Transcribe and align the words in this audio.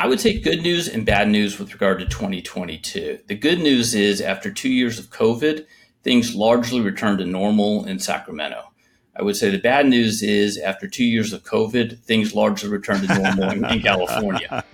I 0.00 0.06
would 0.06 0.18
say 0.18 0.40
good 0.40 0.62
news 0.62 0.88
and 0.88 1.04
bad 1.04 1.28
news 1.28 1.58
with 1.58 1.74
regard 1.74 1.98
to 1.98 2.06
2022. 2.06 3.18
The 3.26 3.34
good 3.34 3.58
news 3.58 3.94
is 3.94 4.22
after 4.22 4.50
two 4.50 4.70
years 4.70 4.98
of 4.98 5.10
COVID, 5.10 5.66
things 6.02 6.34
largely 6.34 6.80
returned 6.80 7.18
to 7.18 7.26
normal 7.26 7.84
in 7.84 7.98
Sacramento. 7.98 8.72
I 9.14 9.22
would 9.22 9.36
say 9.36 9.50
the 9.50 9.58
bad 9.58 9.86
news 9.86 10.22
is 10.22 10.56
after 10.56 10.88
two 10.88 11.04
years 11.04 11.34
of 11.34 11.44
COVID, 11.44 11.98
things 11.98 12.34
largely 12.34 12.70
returned 12.70 13.08
to 13.08 13.14
normal 13.14 13.50
in, 13.50 13.62
in 13.66 13.82
California. 13.82 14.64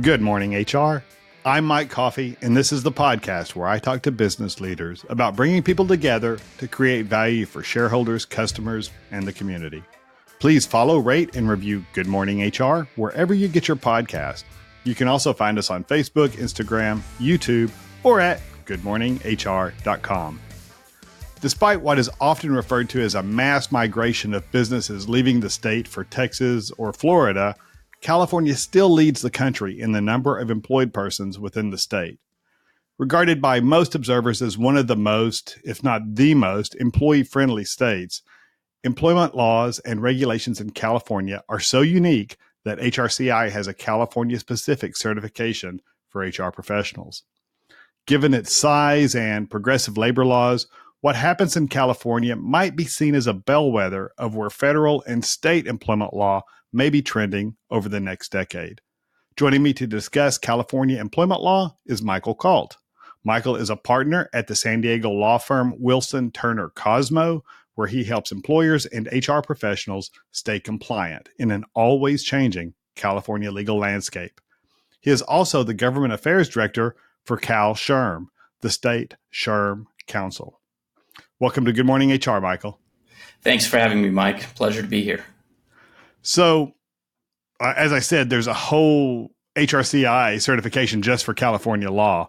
Good 0.00 0.20
morning, 0.20 0.54
HR. 0.54 1.02
I'm 1.44 1.64
Mike 1.64 1.90
Coffey, 1.90 2.36
and 2.42 2.56
this 2.56 2.70
is 2.70 2.84
the 2.84 2.92
podcast 2.92 3.56
where 3.56 3.66
I 3.66 3.80
talk 3.80 4.02
to 4.02 4.12
business 4.12 4.60
leaders 4.60 5.04
about 5.08 5.34
bringing 5.34 5.64
people 5.64 5.88
together 5.88 6.38
to 6.58 6.68
create 6.68 7.06
value 7.06 7.44
for 7.44 7.64
shareholders, 7.64 8.24
customers, 8.24 8.92
and 9.10 9.26
the 9.26 9.32
community. 9.32 9.82
Please 10.40 10.64
follow, 10.64 10.96
rate, 10.96 11.36
and 11.36 11.48
review 11.48 11.84
Good 11.92 12.06
Morning 12.06 12.40
HR 12.40 12.88
wherever 12.96 13.34
you 13.34 13.46
get 13.46 13.68
your 13.68 13.76
podcast. 13.76 14.44
You 14.84 14.94
can 14.94 15.06
also 15.06 15.34
find 15.34 15.58
us 15.58 15.70
on 15.70 15.84
Facebook, 15.84 16.30
Instagram, 16.30 17.02
YouTube, 17.18 17.70
or 18.02 18.20
at 18.20 18.40
goodmorninghr.com. 18.64 20.40
Despite 21.42 21.80
what 21.82 21.98
is 21.98 22.10
often 22.22 22.52
referred 22.52 22.88
to 22.90 23.02
as 23.02 23.14
a 23.14 23.22
mass 23.22 23.70
migration 23.70 24.32
of 24.32 24.50
businesses 24.50 25.10
leaving 25.10 25.40
the 25.40 25.50
state 25.50 25.86
for 25.86 26.04
Texas 26.04 26.70
or 26.78 26.94
Florida, 26.94 27.54
California 28.00 28.54
still 28.54 28.90
leads 28.90 29.20
the 29.20 29.30
country 29.30 29.78
in 29.78 29.92
the 29.92 30.00
number 30.00 30.38
of 30.38 30.50
employed 30.50 30.94
persons 30.94 31.38
within 31.38 31.68
the 31.68 31.78
state. 31.78 32.18
Regarded 32.96 33.42
by 33.42 33.60
most 33.60 33.94
observers 33.94 34.40
as 34.40 34.56
one 34.56 34.78
of 34.78 34.86
the 34.86 34.96
most, 34.96 35.58
if 35.64 35.84
not 35.84 36.14
the 36.14 36.34
most, 36.34 36.74
employee 36.76 37.24
friendly 37.24 37.64
states, 37.64 38.22
employment 38.84 39.34
laws 39.34 39.78
and 39.80 40.02
regulations 40.02 40.60
in 40.60 40.70
California 40.70 41.42
are 41.48 41.60
so 41.60 41.80
unique 41.80 42.36
that 42.64 42.78
HRCI 42.78 43.50
has 43.50 43.66
a 43.66 43.74
California 43.74 44.38
specific 44.38 44.96
certification 44.96 45.80
for 46.08 46.22
HR 46.22 46.50
professionals. 46.50 47.22
Given 48.06 48.34
its 48.34 48.54
size 48.54 49.14
and 49.14 49.50
progressive 49.50 49.96
labor 49.96 50.24
laws, 50.24 50.66
what 51.00 51.16
happens 51.16 51.56
in 51.56 51.68
California 51.68 52.36
might 52.36 52.76
be 52.76 52.84
seen 52.84 53.14
as 53.14 53.26
a 53.26 53.34
bellwether 53.34 54.10
of 54.18 54.34
where 54.34 54.50
federal 54.50 55.02
and 55.06 55.24
state 55.24 55.66
employment 55.66 56.12
law 56.12 56.42
may 56.72 56.90
be 56.90 57.02
trending 57.02 57.56
over 57.70 57.88
the 57.88 58.00
next 58.00 58.30
decade. 58.30 58.80
Joining 59.36 59.62
me 59.62 59.72
to 59.74 59.86
discuss 59.86 60.38
California 60.38 61.00
employment 61.00 61.40
law 61.40 61.76
is 61.86 62.02
Michael 62.02 62.34
Kalt. 62.34 62.76
Michael 63.24 63.56
is 63.56 63.70
a 63.70 63.76
partner 63.76 64.28
at 64.32 64.46
the 64.46 64.54
San 64.54 64.80
Diego 64.80 65.10
law 65.10 65.38
firm 65.38 65.74
Wilson 65.78 66.30
Turner 66.30 66.70
Kosmo, 66.70 67.42
where 67.80 67.88
he 67.88 68.04
helps 68.04 68.30
employers 68.30 68.84
and 68.84 69.08
HR 69.10 69.40
professionals 69.40 70.10
stay 70.32 70.60
compliant 70.60 71.30
in 71.38 71.50
an 71.50 71.64
always 71.72 72.22
changing 72.22 72.74
California 72.94 73.50
legal 73.50 73.78
landscape. 73.78 74.38
He 75.00 75.10
is 75.10 75.22
also 75.22 75.62
the 75.62 75.72
government 75.72 76.12
affairs 76.12 76.50
director 76.50 76.94
for 77.24 77.38
Cal 77.38 77.72
SHRM, 77.72 78.26
the 78.60 78.68
state 78.68 79.14
SHRM 79.32 79.86
Council. 80.06 80.60
Welcome 81.38 81.64
to 81.64 81.72
Good 81.72 81.86
Morning 81.86 82.12
HR, 82.12 82.38
Michael. 82.38 82.78
Thanks 83.40 83.66
for 83.66 83.78
having 83.78 84.02
me, 84.02 84.10
Mike. 84.10 84.54
Pleasure 84.54 84.82
to 84.82 84.86
be 84.86 85.02
here. 85.02 85.24
So, 86.20 86.74
uh, 87.60 87.72
as 87.78 87.94
I 87.94 88.00
said, 88.00 88.28
there's 88.28 88.46
a 88.46 88.52
whole 88.52 89.30
HRCI 89.56 90.38
certification 90.42 91.00
just 91.00 91.24
for 91.24 91.32
California 91.32 91.90
law. 91.90 92.28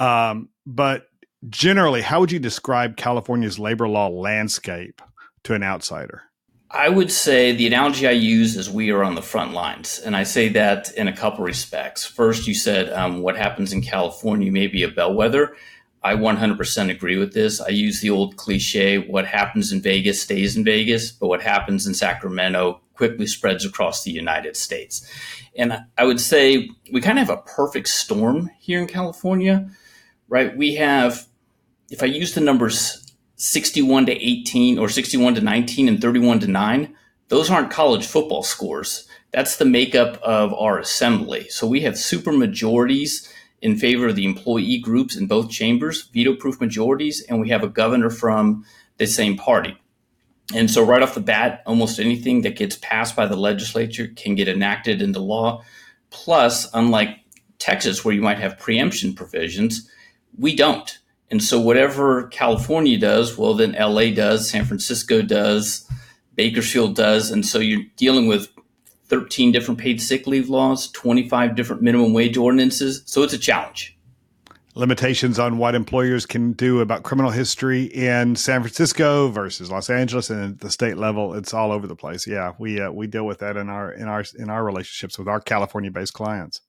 Um, 0.00 0.48
but 0.66 1.07
generally, 1.48 2.02
how 2.02 2.20
would 2.20 2.32
you 2.32 2.38
describe 2.38 2.96
California's 2.96 3.58
labor 3.58 3.88
law 3.88 4.08
landscape 4.08 5.02
to 5.44 5.54
an 5.54 5.62
outsider? 5.62 6.24
I 6.70 6.90
would 6.90 7.10
say 7.10 7.52
the 7.52 7.66
analogy 7.66 8.06
I 8.06 8.12
use 8.12 8.56
is 8.56 8.68
we 8.68 8.90
are 8.90 9.02
on 9.02 9.14
the 9.14 9.22
front 9.22 9.54
lines. 9.54 10.00
And 10.04 10.14
I 10.14 10.24
say 10.24 10.50
that 10.50 10.92
in 10.92 11.08
a 11.08 11.16
couple 11.16 11.44
respects. 11.44 12.04
First, 12.04 12.46
you 12.46 12.54
said 12.54 12.92
um, 12.92 13.22
what 13.22 13.38
happens 13.38 13.72
in 13.72 13.80
California 13.80 14.52
may 14.52 14.66
be 14.66 14.82
a 14.82 14.88
bellwether. 14.88 15.56
I 16.02 16.14
100% 16.14 16.90
agree 16.90 17.16
with 17.16 17.32
this. 17.32 17.60
I 17.60 17.68
use 17.68 18.00
the 18.00 18.10
old 18.10 18.36
cliche 18.36 18.98
what 18.98 19.26
happens 19.26 19.72
in 19.72 19.80
Vegas 19.80 20.22
stays 20.22 20.56
in 20.56 20.64
Vegas, 20.64 21.10
but 21.10 21.28
what 21.28 21.42
happens 21.42 21.86
in 21.86 21.94
Sacramento 21.94 22.80
quickly 22.94 23.26
spreads 23.26 23.64
across 23.64 24.04
the 24.04 24.10
United 24.10 24.56
States. 24.56 25.06
And 25.56 25.84
I 25.96 26.04
would 26.04 26.20
say 26.20 26.68
we 26.92 27.00
kind 27.00 27.18
of 27.18 27.26
have 27.26 27.38
a 27.38 27.42
perfect 27.42 27.88
storm 27.88 28.50
here 28.58 28.80
in 28.80 28.86
California, 28.86 29.70
right? 30.28 30.56
We 30.56 30.74
have, 30.74 31.26
if 31.90 32.02
I 32.02 32.06
use 32.06 32.34
the 32.34 32.40
numbers 32.40 33.14
61 33.36 34.06
to 34.06 34.12
18 34.12 34.78
or 34.78 34.88
61 34.88 35.36
to 35.36 35.40
19 35.40 35.88
and 35.88 36.00
31 36.00 36.40
to 36.40 36.46
9, 36.46 36.96
those 37.28 37.50
aren't 37.50 37.70
college 37.70 38.06
football 38.06 38.42
scores. 38.42 39.06
That's 39.32 39.56
the 39.56 39.64
makeup 39.64 40.20
of 40.22 40.54
our 40.54 40.78
assembly. 40.78 41.48
So 41.48 41.66
we 41.66 41.80
have 41.82 41.98
super 41.98 42.32
majorities 42.32 43.32
in 43.60 43.76
favor 43.76 44.08
of 44.08 44.16
the 44.16 44.24
employee 44.24 44.78
groups 44.78 45.16
in 45.16 45.26
both 45.26 45.50
chambers, 45.50 46.08
veto 46.14 46.34
proof 46.34 46.60
majorities, 46.60 47.22
and 47.28 47.40
we 47.40 47.48
have 47.50 47.62
a 47.62 47.68
governor 47.68 48.10
from 48.10 48.64
the 48.98 49.06
same 49.06 49.36
party. 49.36 49.76
And 50.54 50.70
so, 50.70 50.82
right 50.82 51.02
off 51.02 51.14
the 51.14 51.20
bat, 51.20 51.62
almost 51.66 52.00
anything 52.00 52.40
that 52.42 52.56
gets 52.56 52.76
passed 52.76 53.14
by 53.14 53.26
the 53.26 53.36
legislature 53.36 54.08
can 54.16 54.34
get 54.34 54.48
enacted 54.48 55.02
into 55.02 55.20
law. 55.20 55.62
Plus, 56.10 56.68
unlike 56.72 57.18
Texas, 57.58 58.02
where 58.02 58.14
you 58.14 58.22
might 58.22 58.38
have 58.38 58.58
preemption 58.58 59.14
provisions, 59.14 59.90
we 60.38 60.54
don't. 60.54 60.98
And 61.30 61.42
so, 61.42 61.60
whatever 61.60 62.28
California 62.28 62.98
does, 62.98 63.36
well, 63.36 63.54
then 63.54 63.72
LA 63.72 64.10
does, 64.10 64.48
San 64.48 64.64
Francisco 64.64 65.20
does, 65.20 65.86
Bakersfield 66.36 66.96
does. 66.96 67.30
And 67.30 67.44
so, 67.44 67.58
you're 67.58 67.84
dealing 67.96 68.28
with 68.28 68.48
13 69.08 69.52
different 69.52 69.80
paid 69.80 70.00
sick 70.00 70.26
leave 70.26 70.48
laws, 70.48 70.90
25 70.92 71.54
different 71.54 71.82
minimum 71.82 72.12
wage 72.12 72.36
ordinances. 72.36 73.02
So 73.06 73.22
it's 73.22 73.32
a 73.32 73.38
challenge. 73.38 73.96
Limitations 74.74 75.38
on 75.38 75.58
what 75.58 75.74
employers 75.74 76.24
can 76.24 76.52
do 76.52 76.80
about 76.80 77.02
criminal 77.02 77.32
history 77.32 77.84
in 77.84 78.36
San 78.36 78.62
Francisco 78.62 79.28
versus 79.28 79.72
Los 79.72 79.90
Angeles 79.90 80.30
and 80.30 80.54
at 80.54 80.60
the 80.60 80.70
state 80.70 80.96
level, 80.96 81.34
it's 81.34 81.52
all 81.52 81.72
over 81.72 81.86
the 81.88 81.96
place. 81.96 82.28
Yeah, 82.28 82.52
we 82.58 82.80
uh, 82.80 82.92
we 82.92 83.08
deal 83.08 83.26
with 83.26 83.38
that 83.38 83.56
in 83.56 83.68
our 83.68 83.90
in 83.92 84.06
our 84.06 84.22
in 84.38 84.48
our 84.50 84.64
relationships 84.64 85.18
with 85.18 85.26
our 85.26 85.40
California 85.40 85.90
based 85.90 86.12
clients. 86.12 86.60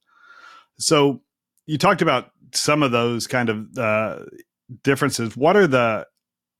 So 0.78 1.20
you 1.66 1.78
talked 1.78 2.02
about 2.02 2.32
some 2.52 2.82
of 2.82 2.92
those 2.92 3.26
kind 3.26 3.48
of 3.48 3.78
uh, 3.78 4.18
differences. 4.82 5.36
What 5.36 5.56
are 5.56 5.66
the 5.66 6.06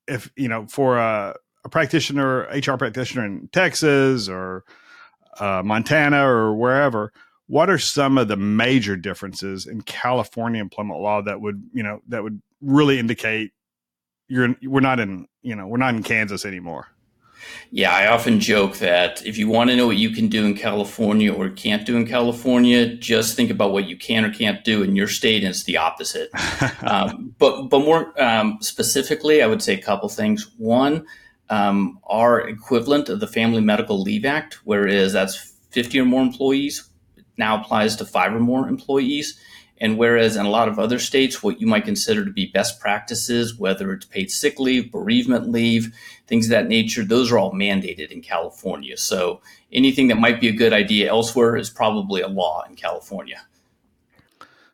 if 0.07 0.31
you 0.37 0.49
know 0.49 0.67
for 0.67 0.99
a, 0.99 1.37
a 1.65 1.69
practitioner, 1.69 2.49
HR 2.51 2.77
practitioner 2.77 3.25
in 3.25 3.49
Texas 3.53 4.29
or 4.29 4.65
uh, 5.39 5.63
Montana 5.65 6.27
or 6.27 6.55
wherever, 6.55 7.13
what 7.47 7.71
are 7.71 7.79
some 7.79 8.19
of 8.19 8.29
the 8.29 8.37
major 8.37 8.97
differences 8.97 9.67
in 9.67 9.83
California 9.83 10.61
employment 10.61 11.01
law 11.01 11.23
that 11.23 11.41
would 11.41 11.63
you 11.73 11.83
know 11.83 12.01
that 12.09 12.23
would 12.23 12.41
really 12.61 12.99
indicate 12.99 13.53
you're 14.29 14.55
we're 14.63 14.81
not 14.81 15.01
in 15.01 15.27
you 15.43 15.55
know 15.55 15.67
we're 15.67 15.79
not 15.79 15.95
in 15.95 16.03
Kansas 16.03 16.45
anymore? 16.45 16.89
Yeah, 17.71 17.95
I 17.95 18.09
often 18.09 18.41
joke 18.41 18.79
that 18.79 19.25
if 19.25 19.39
you 19.39 19.49
want 19.49 19.71
to 19.71 19.77
know 19.77 19.87
what 19.87 19.97
you 19.97 20.11
can 20.11 20.29
do 20.29 20.45
in 20.45 20.55
California 20.55 21.33
or 21.33 21.51
can't 21.51 21.87
do 21.87 21.97
in 21.97 22.07
California, 22.07 22.95
just 22.95 23.37
think 23.37 23.51
about 23.51 23.73
what 23.73 23.89
you 23.89 23.97
can 23.97 24.25
or 24.25 24.33
can't 24.33 24.65
do 24.65 24.83
in 24.83 24.97
your 24.97 25.09
state, 25.09 25.43
and 25.43 25.51
it's 25.51 25.65
the 25.65 25.77
opposite. 25.77 26.31
um, 26.83 27.35
but 27.39 27.69
but 27.69 27.81
more 27.81 28.21
um, 28.21 28.59
specifically, 28.61 29.43
I 29.43 29.47
would 29.47 29.63
say 29.63 29.75
a 29.75 29.83
couple 29.83 30.09
things. 30.09 30.51
One, 30.59 31.07
um, 31.49 31.99
our 32.05 32.41
equivalent 32.41 33.09
of 33.09 33.21
the 33.21 33.27
Family 33.27 33.61
Medical 33.61 34.01
Leave 34.01 34.25
Act, 34.25 34.59
whereas 34.65 35.13
that's 35.13 35.55
50 35.71 36.01
or 36.01 36.05
more 36.05 36.23
employees, 36.23 36.89
now 37.37 37.61
applies 37.61 37.97
to 37.97 38.05
five 38.05 38.35
or 38.35 38.41
more 38.41 38.69
employees. 38.69 39.39
And 39.81 39.97
whereas 39.97 40.37
in 40.37 40.45
a 40.45 40.51
lot 40.51 40.69
of 40.69 40.79
other 40.79 40.99
states, 40.99 41.43
what 41.43 41.61
you 41.61 41.67
might 41.67 41.87
consider 41.87 42.25
to 42.25 42.31
be 42.31 42.47
best 42.47 42.81
practices, 42.81 43.59
whether 43.59 43.93
it's 43.93 44.05
paid 44.05 44.31
sick 44.31 44.61
leave, 44.61 44.93
bereavement 44.93 45.49
leave, 45.51 45.95
things 46.27 46.47
of 46.47 46.51
that 46.51 46.69
nature, 46.69 47.03
those 47.03 47.33
are 47.33 47.39
all 47.39 47.53
mandated 47.53 48.11
in 48.11 48.21
California. 48.21 48.97
So 48.99 49.41
anything 49.73 50.09
that 50.09 50.19
might 50.19 50.41
be 50.41 50.49
a 50.49 50.53
good 50.53 50.75
idea 50.75 51.09
elsewhere 51.09 51.57
is 51.57 51.71
probably 51.71 52.21
a 52.21 52.29
law 52.29 52.63
in 52.69 52.77
California. 52.77 53.41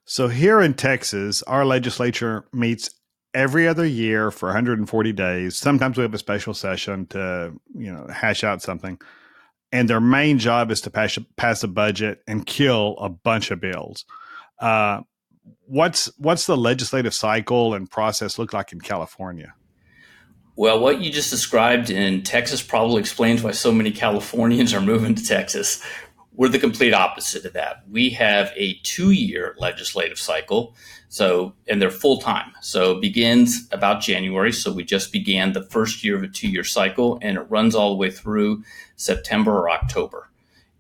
So 0.05 0.27
here 0.29 0.61
in 0.61 0.75
Texas, 0.75 1.43
our 1.45 1.65
legislature 1.65 2.45
meets 2.53 2.91
every 3.33 3.69
other 3.69 3.87
year 3.87 4.31
for 4.31 4.47
140 4.47 5.13
days. 5.13 5.57
Sometimes 5.57 5.97
we 5.97 6.03
have 6.03 6.15
a 6.15 6.19
special 6.19 6.55
session 6.55 7.07
to, 7.09 7.53
you 7.77 7.93
know, 7.93 8.07
hash 8.13 8.43
out 8.43 8.63
something. 8.63 8.99
And 9.71 9.91
their 9.91 10.01
main 10.01 10.39
job 10.39 10.71
is 10.71 10.81
to 10.83 10.91
pass, 10.91 11.19
pass 11.37 11.63
a 11.63 11.69
budget 11.69 12.23
and 12.27 12.47
kill 12.47 12.97
a 12.99 13.09
bunch 13.09 13.51
of 13.51 13.61
bills. 13.61 14.05
Uh, 14.59 15.01
what's 15.67 16.11
what's 16.19 16.47
the 16.47 16.57
legislative 16.57 17.15
cycle 17.15 17.75
and 17.75 17.91
process 17.91 18.39
look 18.39 18.53
like 18.53 18.73
in 18.73 18.81
California? 18.81 19.55
Well, 20.59 20.81
what 20.81 21.01
you 21.03 21.13
just 21.13 21.31
described 21.31 21.91
in 21.91 22.23
Texas 22.23 22.63
probably 22.63 23.01
explains 23.01 23.43
why 23.43 23.51
so 23.51 23.71
many 23.71 23.91
Californians 23.91 24.73
are 24.73 24.81
moving 24.81 25.15
to 25.15 25.25
Texas. 25.25 25.85
We're 26.33 26.49
the 26.49 26.59
complete 26.59 26.95
opposite 26.95 27.45
of 27.45 27.53
that. 27.53 27.85
We 27.91 28.11
have 28.11 28.53
a 28.57 28.79
two 28.83 29.11
year 29.11 29.55
legislative 29.59 30.19
cycle. 30.19 30.75
So, 31.09 31.55
and 31.69 31.81
they're 31.81 31.91
full 31.91 32.19
time. 32.19 32.53
So 32.61 32.93
it 32.93 33.01
begins 33.01 33.69
about 33.71 34.01
January. 34.01 34.53
So 34.53 34.73
we 34.73 34.85
just 34.85 35.13
began 35.13 35.53
the 35.53 35.63
first 35.63 36.03
year 36.03 36.17
of 36.17 36.23
a 36.23 36.29
two 36.29 36.49
year 36.49 36.65
cycle 36.65 37.19
and 37.23 37.37
it 37.37 37.51
runs 37.51 37.75
all 37.75 37.91
the 37.91 37.97
way 37.97 38.11
through 38.11 38.65
September 38.97 39.53
or 39.53 39.71
October. 39.71 40.26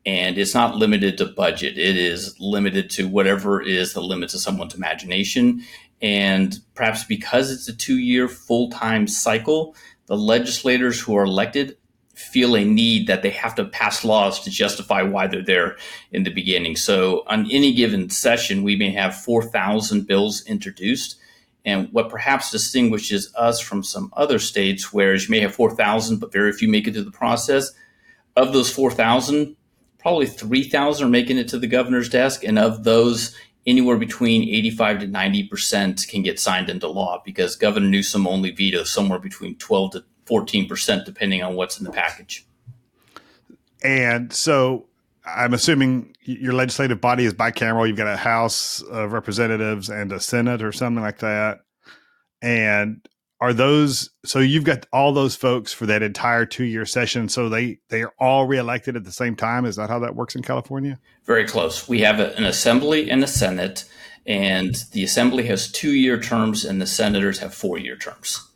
And 0.06 0.38
it's 0.38 0.55
not 0.55 0.76
limited 0.76 1.19
to 1.19 1.26
budget. 1.26 1.76
It 1.76 1.97
is 1.97 2.38
limited 2.38 2.88
to 2.91 3.08
whatever 3.08 3.61
is 3.61 3.93
the 3.93 4.00
limits 4.00 4.35
of 4.35 4.41
someone's 4.41 4.75
imagination. 4.75 5.62
And 6.00 6.58
perhaps 6.75 7.03
because 7.05 7.50
it's 7.50 7.69
a 7.69 7.76
two 7.76 7.99
year 7.99 8.29
full 8.29 8.70
time 8.70 9.08
cycle, 9.08 9.75
the 10.06 10.17
legislators 10.17 11.00
who 11.00 11.17
are 11.17 11.25
elected 11.25 11.76
feel 12.14 12.56
a 12.56 12.64
need 12.64 13.08
that 13.08 13.23
they 13.23 13.31
have 13.31 13.55
to 13.56 13.64
pass 13.64 14.05
laws 14.05 14.41
to 14.41 14.50
justify 14.50 15.03
why 15.03 15.26
they're 15.26 15.43
there 15.43 15.76
in 16.12 16.23
the 16.23 16.32
beginning. 16.32 16.76
So 16.76 17.25
on 17.26 17.50
any 17.50 17.75
given 17.75 18.08
session, 18.08 18.62
we 18.62 18.75
may 18.75 18.91
have 18.93 19.14
4,000 19.14 20.06
bills 20.06 20.43
introduced. 20.47 21.17
And 21.64 21.93
what 21.93 22.08
perhaps 22.08 22.50
distinguishes 22.50 23.35
us 23.37 23.61
from 23.61 23.82
some 23.82 24.11
other 24.17 24.38
states, 24.38 24.93
whereas 24.93 25.25
you 25.25 25.32
may 25.32 25.41
have 25.41 25.55
4,000, 25.55 26.19
but 26.19 26.32
very 26.32 26.53
few 26.53 26.69
make 26.69 26.87
it 26.87 26.93
to 26.93 27.03
the 27.03 27.11
process, 27.11 27.73
of 28.37 28.53
those 28.53 28.73
4,000, 28.73 29.56
probably 30.06 30.26
3,000 30.26 31.05
are 31.05 31.11
making 31.11 31.37
it 31.37 31.49
to 31.49 31.58
the 31.58 31.67
governor's 31.67 32.08
desk. 32.08 32.44
And 32.44 32.61
of 32.61 32.85
those, 32.85 33.37
anywhere 33.67 33.97
between 33.97 34.43
85 34.43 35.00
to 35.00 35.08
90% 35.08 36.06
can 36.06 36.23
get 36.23 36.38
signed 36.38 36.70
into 36.70 36.87
law 36.87 37.20
because 37.25 37.56
Governor 37.56 37.88
Newsom 37.88 38.25
only 38.25 38.53
vetoes 38.53 38.88
somewhere 38.88 39.19
between 39.19 39.56
12 39.56 39.91
to 39.91 40.05
14%, 40.26 41.05
depending 41.05 41.43
on 41.43 41.56
what's 41.56 41.79
in 41.79 41.85
the 41.85 41.91
package. 41.91 42.47
And 43.82 44.32
so 44.32 44.87
I'm 45.25 45.53
assuming 45.53 46.14
your 46.23 46.53
legislative 46.53 47.00
body 47.00 47.25
is 47.25 47.35
bicameral. 47.35 47.88
You've 47.88 47.97
got 47.97 48.06
a 48.06 48.17
House 48.17 48.82
of 48.82 49.11
Representatives 49.11 49.91
and 49.91 50.12
a 50.12 50.20
Senate 50.20 50.62
or 50.62 50.70
something 50.70 51.03
like 51.03 51.19
that. 51.19 51.62
And 52.41 53.05
are 53.40 53.52
those 53.52 54.10
so 54.24 54.38
you've 54.38 54.64
got 54.64 54.86
all 54.92 55.12
those 55.12 55.36
folks 55.36 55.72
for 55.72 55.86
that 55.86 56.02
entire 56.02 56.46
two 56.46 56.64
year 56.64 56.86
session 56.86 57.28
so 57.28 57.48
they 57.48 57.78
they 57.88 58.02
are 58.02 58.14
all 58.18 58.46
reelected 58.46 58.96
at 58.96 59.04
the 59.04 59.12
same 59.12 59.36
time? 59.36 59.64
Is 59.64 59.76
that 59.76 59.90
how 59.90 59.98
that 60.00 60.14
works 60.14 60.34
in 60.34 60.42
california? 60.42 60.98
Very 61.24 61.46
close. 61.46 61.88
We 61.88 62.00
have 62.00 62.20
an 62.20 62.44
assembly 62.44 63.10
and 63.10 63.22
a 63.22 63.28
senate 63.28 63.84
and 64.26 64.74
the 64.92 65.04
assembly 65.04 65.46
has 65.46 65.70
two 65.70 65.92
year 65.92 66.20
terms 66.20 66.64
and 66.64 66.80
the 66.80 66.86
senators 66.86 67.38
have 67.38 67.54
four 67.54 67.78
year 67.78 67.96
terms. 67.96 68.46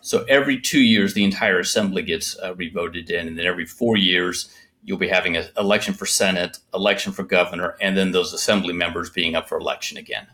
So 0.00 0.24
every 0.28 0.60
two 0.60 0.80
years, 0.80 1.14
the 1.14 1.24
entire 1.24 1.58
assembly 1.58 2.02
gets 2.02 2.38
uh, 2.38 2.54
revoted 2.54 3.10
in, 3.10 3.28
and 3.28 3.38
then 3.38 3.46
every 3.46 3.66
four 3.66 3.96
years, 3.96 4.54
you'll 4.82 4.98
be 4.98 5.08
having 5.08 5.36
an 5.36 5.46
election 5.56 5.94
for 5.94 6.06
Senate, 6.06 6.58
election 6.72 7.12
for 7.12 7.22
governor, 7.22 7.76
and 7.80 7.96
then 7.96 8.12
those 8.12 8.32
assembly 8.32 8.74
members 8.74 9.10
being 9.10 9.34
up 9.34 9.48
for 9.48 9.58
election 9.58 9.96
again. 9.96 10.26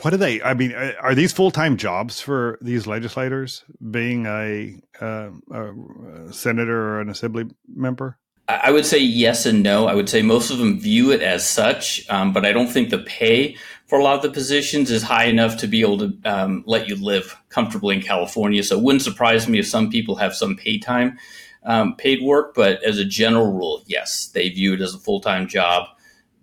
What 0.00 0.14
are 0.14 0.18
they? 0.18 0.40
I 0.40 0.54
mean, 0.54 0.72
uh, 0.72 0.92
are 1.00 1.14
these 1.14 1.32
full 1.32 1.50
time 1.50 1.76
jobs 1.76 2.20
for 2.20 2.58
these 2.62 2.86
legislators, 2.86 3.62
being 3.90 4.24
a, 4.26 4.80
uh, 5.00 5.30
a 5.52 6.32
senator 6.32 6.94
or 6.94 7.00
an 7.00 7.10
assembly 7.10 7.44
member? 7.68 8.16
I 8.48 8.70
would 8.70 8.86
say 8.86 8.98
yes 8.98 9.46
and 9.46 9.62
no. 9.62 9.86
I 9.86 9.94
would 9.94 10.08
say 10.08 10.22
most 10.22 10.50
of 10.50 10.58
them 10.58 10.80
view 10.80 11.12
it 11.12 11.22
as 11.22 11.48
such, 11.48 12.08
um, 12.10 12.32
but 12.32 12.44
I 12.44 12.52
don't 12.52 12.66
think 12.66 12.90
the 12.90 12.98
pay 12.98 13.56
for 13.86 13.98
a 13.98 14.02
lot 14.02 14.16
of 14.16 14.22
the 14.22 14.30
positions 14.30 14.90
is 14.90 15.02
high 15.02 15.26
enough 15.26 15.58
to 15.58 15.68
be 15.68 15.80
able 15.80 15.98
to 15.98 16.18
um, 16.24 16.64
let 16.66 16.88
you 16.88 16.96
live 16.96 17.36
comfortably 17.50 17.94
in 17.94 18.02
California. 18.02 18.62
So 18.62 18.78
it 18.78 18.82
wouldn't 18.82 19.02
surprise 19.02 19.46
me 19.46 19.60
if 19.60 19.66
some 19.66 19.90
people 19.90 20.16
have 20.16 20.34
some 20.34 20.56
paid 20.56 20.82
time, 20.82 21.18
um, 21.64 21.94
paid 21.96 22.22
work, 22.22 22.54
but 22.54 22.82
as 22.82 22.98
a 22.98 23.04
general 23.04 23.52
rule, 23.52 23.82
yes, 23.86 24.26
they 24.26 24.48
view 24.48 24.74
it 24.74 24.80
as 24.80 24.94
a 24.94 24.98
full 24.98 25.20
time 25.20 25.46
job, 25.46 25.88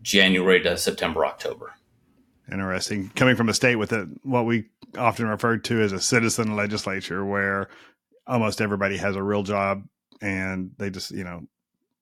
January 0.02 0.62
to 0.62 0.78
September, 0.78 1.26
October. 1.26 1.74
Interesting. 2.52 3.10
Coming 3.16 3.36
from 3.36 3.50
a 3.50 3.54
state 3.54 3.76
with 3.76 3.92
a, 3.92 4.10
what 4.24 4.46
we 4.46 4.66
often 4.98 5.28
referred 5.28 5.64
to 5.66 5.82
as 5.82 5.92
a 5.92 6.02
citizen 6.02 6.56
legislature, 6.56 7.24
where 7.24 7.70
almost 8.26 8.62
everybody 8.62 8.98
has 8.98 9.16
a 9.16 9.24
real 9.24 9.44
job 9.44 9.84
and 10.22 10.72
they 10.78 10.90
just, 10.90 11.12
you 11.12 11.24
know, 11.24 11.42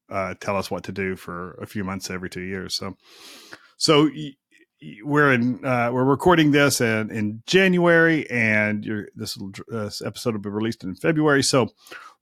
uh, 0.10 0.36
tell 0.40 0.58
us 0.58 0.72
what 0.72 0.86
to 0.86 0.92
do 0.92 1.16
for 1.16 1.54
a 1.62 1.66
few 1.66 1.84
months 1.84 2.10
every 2.10 2.30
two 2.30 2.42
years. 2.42 2.76
So, 2.76 2.96
so 3.78 4.10
we're 5.04 5.34
in 5.34 5.66
uh, 5.66 5.90
we're 5.92 6.04
recording 6.04 6.52
this 6.52 6.82
in, 6.82 7.12
in 7.12 7.42
January, 7.46 8.30
and 8.30 9.08
this, 9.16 9.38
this 9.68 10.02
episode 10.02 10.34
will 10.34 10.42
be 10.42 10.50
released 10.50 10.84
in 10.84 10.96
February. 10.96 11.44
So, 11.44 11.70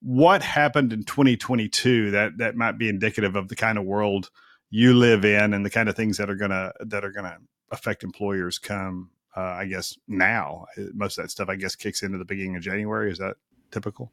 what 0.02 0.42
happened 0.42 0.94
in 0.94 1.04
2022 1.04 2.12
that 2.12 2.38
that 2.38 2.56
might 2.56 2.78
be 2.78 2.90
indicative 2.90 3.36
of 3.36 3.50
the 3.50 3.56
kind 3.56 3.78
of 3.78 3.86
world 3.86 4.30
you 4.70 4.94
live 4.94 5.26
in 5.26 5.54
and 5.54 5.66
the 5.66 5.70
kind 5.70 5.90
of 5.90 5.96
things 5.96 6.18
that 6.18 6.30
are 6.30 6.36
gonna 6.36 6.72
that 6.80 7.04
are 7.04 7.12
gonna 7.12 7.38
affect 7.72 8.04
employers 8.04 8.58
come 8.58 9.10
uh, 9.36 9.42
I 9.42 9.66
guess 9.66 9.98
now 10.08 10.66
most 10.94 11.18
of 11.18 11.24
that 11.24 11.30
stuff 11.30 11.50
I 11.50 11.56
guess 11.56 11.76
kicks 11.76 12.04
into 12.04 12.18
the 12.18 12.26
beginning 12.26 12.56
of 12.56 12.64
January. 12.64 13.12
Is 13.12 13.18
that 13.18 13.36
typical? 13.72 14.12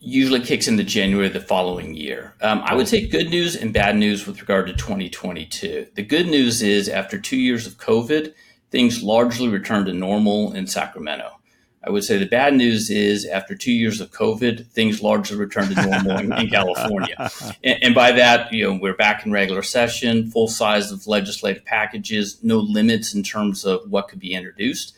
usually 0.00 0.40
kicks 0.40 0.68
into 0.68 0.84
January 0.84 1.28
the 1.28 1.40
following 1.40 1.94
year. 1.94 2.34
Um, 2.40 2.62
I 2.64 2.74
would 2.74 2.88
say 2.88 3.06
good 3.06 3.30
news 3.30 3.56
and 3.56 3.72
bad 3.72 3.96
news 3.96 4.26
with 4.26 4.40
regard 4.40 4.66
to 4.68 4.72
2022. 4.74 5.88
The 5.94 6.02
good 6.02 6.26
news 6.26 6.62
is 6.62 6.88
after 6.88 7.18
two 7.18 7.36
years 7.36 7.66
of 7.66 7.78
COVID, 7.78 8.32
things 8.70 9.02
largely 9.02 9.48
returned 9.48 9.86
to 9.86 9.92
normal 9.92 10.52
in 10.52 10.66
Sacramento. 10.66 11.37
I 11.84 11.90
would 11.90 12.02
say 12.02 12.18
the 12.18 12.26
bad 12.26 12.54
news 12.54 12.90
is 12.90 13.24
after 13.24 13.54
two 13.54 13.72
years 13.72 14.00
of 14.00 14.10
COVID, 14.10 14.66
things 14.66 15.00
largely 15.00 15.36
returned 15.36 15.76
to 15.76 15.86
normal 15.86 16.18
in, 16.18 16.32
in, 16.32 16.50
California. 16.50 17.30
And, 17.62 17.84
and, 17.84 17.94
by 17.94 18.10
that, 18.12 18.52
you 18.52 18.64
know, 18.64 18.78
we're 18.80 18.96
back 18.96 19.24
in 19.24 19.30
regular 19.30 19.62
session, 19.62 20.28
full 20.30 20.48
size 20.48 20.90
of 20.90 21.06
legislative 21.06 21.64
packages, 21.64 22.38
no 22.42 22.58
limits 22.58 23.14
in 23.14 23.22
terms 23.22 23.64
of 23.64 23.88
what 23.88 24.08
could 24.08 24.18
be 24.18 24.34
introduced. 24.34 24.96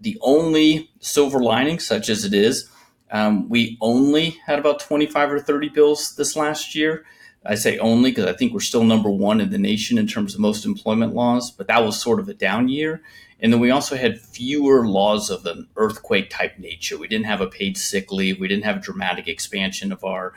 The 0.00 0.18
only 0.22 0.90
silver 1.00 1.40
lining, 1.40 1.78
such 1.78 2.08
as 2.08 2.24
it 2.24 2.32
is, 2.32 2.70
um, 3.10 3.48
we 3.48 3.76
only 3.80 4.30
had 4.46 4.58
about 4.58 4.80
25 4.80 5.30
or 5.30 5.40
30 5.40 5.68
bills 5.68 6.16
this 6.16 6.34
last 6.34 6.74
year. 6.74 7.04
I 7.46 7.54
say 7.54 7.78
only 7.78 8.10
because 8.10 8.26
I 8.26 8.32
think 8.32 8.52
we're 8.52 8.60
still 8.60 8.84
number 8.84 9.10
one 9.10 9.40
in 9.40 9.50
the 9.50 9.58
nation 9.58 9.98
in 9.98 10.06
terms 10.06 10.34
of 10.34 10.40
most 10.40 10.64
employment 10.64 11.14
laws, 11.14 11.50
but 11.50 11.68
that 11.68 11.84
was 11.84 12.00
sort 12.00 12.18
of 12.18 12.28
a 12.28 12.34
down 12.34 12.68
year. 12.68 13.02
And 13.40 13.52
then 13.52 13.60
we 13.60 13.70
also 13.70 13.96
had 13.96 14.20
fewer 14.20 14.86
laws 14.86 15.30
of 15.30 15.44
an 15.46 15.68
earthquake 15.76 16.30
type 16.30 16.58
nature. 16.58 16.96
We 16.96 17.08
didn't 17.08 17.26
have 17.26 17.40
a 17.40 17.46
paid 17.46 17.76
sick 17.76 18.10
leave. 18.12 18.40
We 18.40 18.48
didn't 18.48 18.64
have 18.64 18.76
a 18.76 18.80
dramatic 18.80 19.28
expansion 19.28 19.92
of 19.92 20.04
our 20.04 20.32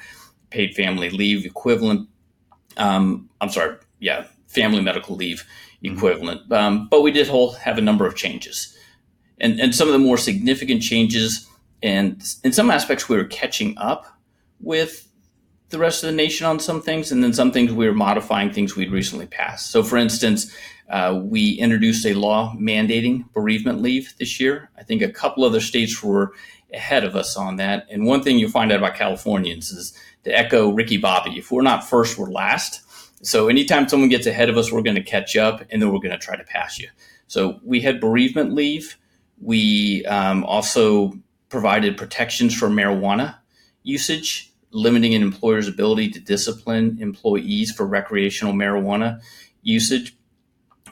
paid 0.50 0.76
family 0.76 1.10
leave 1.10 1.46
equivalent. 1.46 2.10
Um, 2.76 3.30
I'm 3.40 3.50
sorry, 3.50 3.78
yeah, 4.00 4.28
family 4.48 4.82
medical 4.82 5.16
leave 5.16 5.46
mm-hmm. 5.84 5.96
equivalent. 5.96 6.42
Mm-hmm. 6.44 6.54
Um, 6.54 6.88
but 6.90 7.02
we 7.02 7.12
did 7.12 7.28
whole, 7.28 7.54
have 7.54 7.78
a 7.78 7.82
number 7.82 8.06
of 8.06 8.16
changes. 8.16 8.76
And, 9.40 9.60
and 9.60 9.74
some 9.76 9.88
of 9.88 9.94
the 9.94 10.00
more 10.00 10.18
significant 10.18 10.82
changes 10.82 11.48
and 11.84 12.24
in 12.44 12.52
some 12.52 12.72
aspects, 12.72 13.08
we 13.08 13.18
were 13.18 13.26
catching 13.26 13.78
up 13.78 14.08
with 14.60 15.07
the 15.70 15.80
rest 15.80 16.04
of 16.04 16.10
the 16.10 16.16
nation 16.16 16.46
on 16.46 16.60
some 16.60 16.82
things, 16.82 17.12
and 17.12 17.24
then 17.24 17.34
some 17.34 17.52
things 17.52 17.74
we 17.74 17.88
were 17.88 17.94
modifying 17.94 18.52
things 18.52 18.76
we'd 18.76 18.92
recently 18.92 19.26
passed. 19.26 19.72
So, 19.72 19.84
for 19.84 19.98
instance, 19.98 20.52
uh, 20.90 21.20
we 21.22 21.52
introduced 21.52 22.06
a 22.06 22.14
law 22.14 22.56
mandating 22.58 23.32
bereavement 23.34 23.82
leave 23.82 24.14
this 24.18 24.40
year. 24.40 24.70
I 24.78 24.84
think 24.84 25.02
a 25.02 25.10
couple 25.10 25.44
other 25.44 25.60
states 25.60 26.02
were 26.02 26.34
ahead 26.74 27.04
of 27.04 27.16
us 27.16 27.36
on 27.36 27.58
that. 27.58 27.86
And 27.90 28.06
one 28.06 28.24
thing 28.24 28.38
you'll 28.38 28.52
find 28.52 28.72
out 28.72 28.80
about 28.80 28.96
Californians 28.96 29.72
is 29.72 29.94
to 30.24 30.38
echo 30.38 30.70
Ricky 30.70 30.98
Bobby, 30.98 31.38
if 31.38 31.52
we're 31.52 31.62
not 31.62 31.88
first, 31.88 32.18
we're 32.18 32.30
last. 32.30 32.82
So 33.26 33.48
anytime 33.48 33.88
someone 33.88 34.10
gets 34.10 34.28
ahead 34.28 34.50
of 34.50 34.58
us, 34.58 34.72
we're 34.72 34.82
going 34.82 34.96
to 34.96 35.04
catch 35.04 35.36
up 35.36 35.64
and 35.70 35.82
then 35.82 35.92
we're 35.92 36.00
going 36.00 36.12
to 36.12 36.18
try 36.18 36.36
to 36.36 36.44
pass 36.44 36.80
you. 36.80 36.90
So 37.28 37.60
we 37.64 37.82
had 37.82 38.00
bereavement 38.00 38.54
leave. 38.54 38.98
We 39.42 40.06
um, 40.06 40.44
also 40.44 41.14
provided 41.50 41.98
protections 41.98 42.56
for 42.56 42.68
marijuana 42.68 43.38
usage, 43.84 44.52
limiting 44.78 45.16
an 45.16 45.22
employer's 45.22 45.68
ability 45.68 46.10
to 46.12 46.20
discipline 46.20 46.98
employees 47.02 47.72
for 47.72 47.86
recreational 47.86 48.54
marijuana 48.54 49.20
usage. 49.64 50.16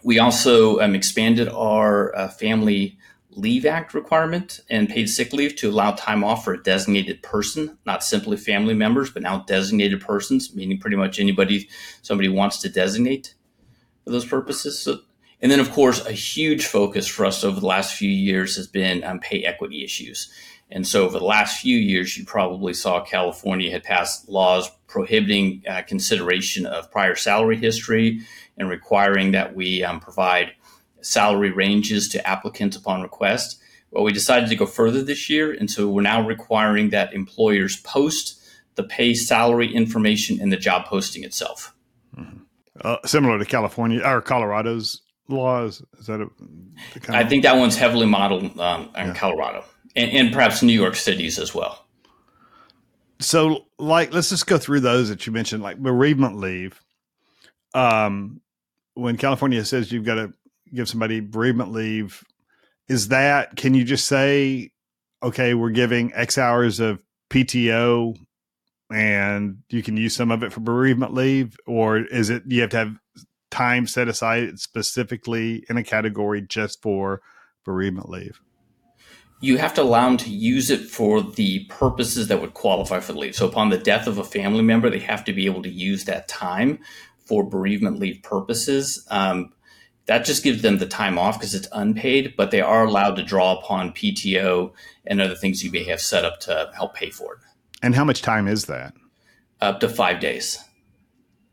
We 0.03 0.19
also 0.19 0.79
um, 0.79 0.95
expanded 0.95 1.49
our 1.49 2.15
uh, 2.15 2.27
Family 2.27 2.97
Leave 3.31 3.65
Act 3.65 3.93
requirement 3.93 4.61
and 4.69 4.89
paid 4.89 5.09
sick 5.09 5.33
leave 5.33 5.55
to 5.57 5.69
allow 5.69 5.91
time 5.91 6.23
off 6.23 6.43
for 6.43 6.53
a 6.53 6.63
designated 6.63 7.21
person, 7.21 7.77
not 7.85 8.03
simply 8.03 8.37
family 8.37 8.73
members, 8.73 9.11
but 9.11 9.21
now 9.21 9.39
designated 9.39 10.01
persons, 10.01 10.55
meaning 10.55 10.79
pretty 10.79 10.95
much 10.95 11.19
anybody 11.19 11.69
somebody 12.01 12.29
wants 12.29 12.59
to 12.61 12.69
designate 12.69 13.35
for 14.03 14.11
those 14.11 14.25
purposes. 14.25 14.79
So, 14.79 14.99
and 15.41 15.51
then, 15.51 15.59
of 15.59 15.71
course, 15.71 16.03
a 16.05 16.11
huge 16.11 16.65
focus 16.65 17.07
for 17.07 17.25
us 17.25 17.43
over 17.43 17.59
the 17.59 17.67
last 17.67 17.93
few 17.95 18.09
years 18.09 18.55
has 18.55 18.67
been 18.67 19.03
um, 19.03 19.19
pay 19.19 19.43
equity 19.43 19.83
issues. 19.83 20.31
And 20.71 20.87
so, 20.87 21.05
over 21.05 21.19
the 21.19 21.25
last 21.25 21.61
few 21.61 21.77
years, 21.77 22.17
you 22.17 22.25
probably 22.25 22.73
saw 22.73 23.03
California 23.03 23.71
had 23.71 23.83
passed 23.83 24.27
laws 24.27 24.69
prohibiting 24.87 25.61
uh, 25.67 25.83
consideration 25.83 26.65
of 26.65 26.91
prior 26.91 27.15
salary 27.15 27.57
history 27.57 28.21
and 28.57 28.69
requiring 28.69 29.31
that 29.31 29.55
we 29.55 29.83
um, 29.83 29.99
provide 29.99 30.53
salary 31.01 31.51
ranges 31.51 32.09
to 32.09 32.27
applicants 32.27 32.75
upon 32.75 33.01
request. 33.01 33.59
Well, 33.91 34.03
we 34.03 34.11
decided 34.11 34.49
to 34.49 34.55
go 34.55 34.65
further 34.65 35.03
this 35.03 35.29
year, 35.29 35.53
and 35.53 35.69
so 35.69 35.87
we're 35.87 36.01
now 36.01 36.25
requiring 36.25 36.89
that 36.89 37.13
employers 37.13 37.77
post 37.81 38.41
the 38.73 38.83
pay 38.83 39.13
salary 39.13 39.73
information 39.73 40.41
in 40.41 40.49
the 40.49 40.57
job 40.57 40.85
posting 40.85 41.23
itself. 41.23 41.73
Mm-hmm. 42.17 42.39
uh, 42.81 42.97
similar 43.05 43.37
to 43.37 43.45
California 43.45 44.01
or 44.03 44.21
Colorado's 44.21 45.01
laws. 45.27 45.83
Is 45.99 46.07
that 46.07 46.21
a, 46.21 46.27
I 47.09 47.23
think 47.23 47.43
that 47.43 47.57
one's 47.57 47.75
heavily 47.75 48.07
modeled 48.07 48.57
um, 48.59 48.89
in 48.95 49.07
yeah. 49.07 49.13
Colorado 49.13 49.65
and, 49.95 50.11
and 50.11 50.33
perhaps 50.33 50.61
New 50.61 50.73
York 50.73 50.95
cities 50.95 51.39
as 51.39 51.53
well. 51.53 51.85
So, 53.19 53.65
like, 53.79 54.13
let's 54.13 54.29
just 54.29 54.47
go 54.47 54.57
through 54.57 54.81
those 54.81 55.09
that 55.09 55.25
you 55.25 55.31
mentioned, 55.31 55.63
like 55.63 55.77
bereavement 55.77 56.37
leave. 56.37 56.81
Um, 57.73 58.41
when 58.93 59.17
California 59.17 59.63
says 59.65 59.91
you've 59.91 60.05
got 60.05 60.15
to 60.15 60.33
give 60.73 60.89
somebody 60.89 61.21
bereavement 61.21 61.71
leave, 61.71 62.23
is 62.87 63.09
that 63.09 63.55
can 63.55 63.73
you 63.73 63.83
just 63.83 64.05
say, 64.05 64.71
okay, 65.23 65.53
we're 65.53 65.69
giving 65.69 66.13
X 66.13 66.37
hours 66.37 66.79
of 66.79 66.99
PTO 67.29 68.17
and 68.91 69.59
you 69.69 69.81
can 69.81 69.97
use 69.97 70.15
some 70.15 70.31
of 70.31 70.43
it 70.43 70.53
for 70.53 70.59
bereavement 70.59 71.13
leave, 71.13 71.57
or 71.65 71.97
is 71.97 72.29
it 72.29 72.43
you 72.47 72.61
have 72.61 72.69
to 72.71 72.77
have 72.77 72.99
time 73.49 73.87
set 73.87 74.07
aside 74.07 74.59
specifically 74.59 75.65
in 75.69 75.77
a 75.77 75.83
category 75.83 76.41
just 76.41 76.81
for 76.81 77.21
bereavement 77.63 78.09
leave? 78.09 78.39
You 79.45 79.57
have 79.57 79.75
to 79.75 79.83
allow 79.83 80.07
them 80.07 80.17
to 80.17 80.29
use 80.31 80.71
it 80.71 80.81
for 80.81 81.21
the 81.21 81.65
purposes 81.65 82.29
that 82.29 82.41
would 82.41 82.55
qualify 82.55 82.99
for 82.99 83.13
the 83.13 83.19
leave. 83.19 83.35
So, 83.35 83.47
upon 83.47 83.69
the 83.69 83.77
death 83.77 84.07
of 84.07 84.17
a 84.17 84.23
family 84.23 84.63
member, 84.63 84.89
they 84.89 84.99
have 84.99 85.23
to 85.25 85.33
be 85.33 85.45
able 85.45 85.61
to 85.61 85.69
use 85.69 86.05
that 86.05 86.27
time 86.27 86.79
for 87.25 87.43
bereavement 87.43 87.99
leave 87.99 88.23
purposes. 88.23 89.05
Um, 89.11 89.53
that 90.07 90.25
just 90.25 90.43
gives 90.43 90.61
them 90.61 90.77
the 90.77 90.87
time 90.87 91.17
off 91.17 91.37
because 91.37 91.53
it's 91.53 91.67
unpaid, 91.71 92.35
but 92.35 92.51
they 92.51 92.61
are 92.61 92.85
allowed 92.85 93.15
to 93.17 93.23
draw 93.23 93.57
upon 93.57 93.91
PTO 93.91 94.71
and 95.05 95.21
other 95.21 95.35
things 95.35 95.63
you 95.63 95.71
may 95.71 95.83
have 95.83 96.01
set 96.01 96.25
up 96.25 96.39
to 96.41 96.71
help 96.75 96.95
pay 96.95 97.09
for 97.09 97.33
it. 97.33 97.39
And 97.81 97.95
how 97.95 98.03
much 98.03 98.21
time 98.21 98.47
is 98.47 98.65
that? 98.65 98.93
Up 99.61 99.79
to 99.79 99.89
five 99.89 100.19
days. 100.19 100.63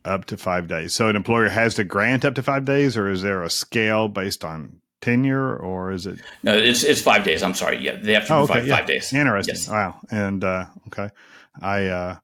Up 0.05 0.25
to 0.27 0.37
five 0.37 0.67
days. 0.67 0.95
So 0.95 1.09
an 1.09 1.17
employer 1.17 1.49
has 1.49 1.75
to 1.75 1.85
grant 1.85 2.25
up 2.25 2.35
to 2.35 2.43
five 2.43 2.65
days, 2.65 2.97
or 2.97 3.09
is 3.09 3.23
there 3.23 3.43
a 3.43 3.51
scale 3.51 4.09
based 4.09 4.45
on 4.45 4.82
tenure, 5.02 5.56
or 5.56 5.92
is 5.92 6.06
it? 6.06 6.21
No, 6.42 6.56
it's 6.56 6.82
it's 6.82 7.02
five 7.02 7.25
days. 7.25 7.42
I'm 7.42 7.54
sorry. 7.54 7.78
Yeah, 7.78 7.97
they 7.97 8.14
have 8.14 8.26
to 8.28 8.35
oh, 8.35 8.47
provide 8.47 8.61
okay. 8.61 8.68
yeah. 8.68 8.76
five 8.76 8.87
days. 8.87 9.12
Interesting. 9.12 9.54
Yes. 9.54 9.68
Wow. 9.68 10.00
And 10.11 10.42
uh, 10.42 10.66
okay, 10.88 11.11
I. 11.61 11.87
Uh, 11.87 12.16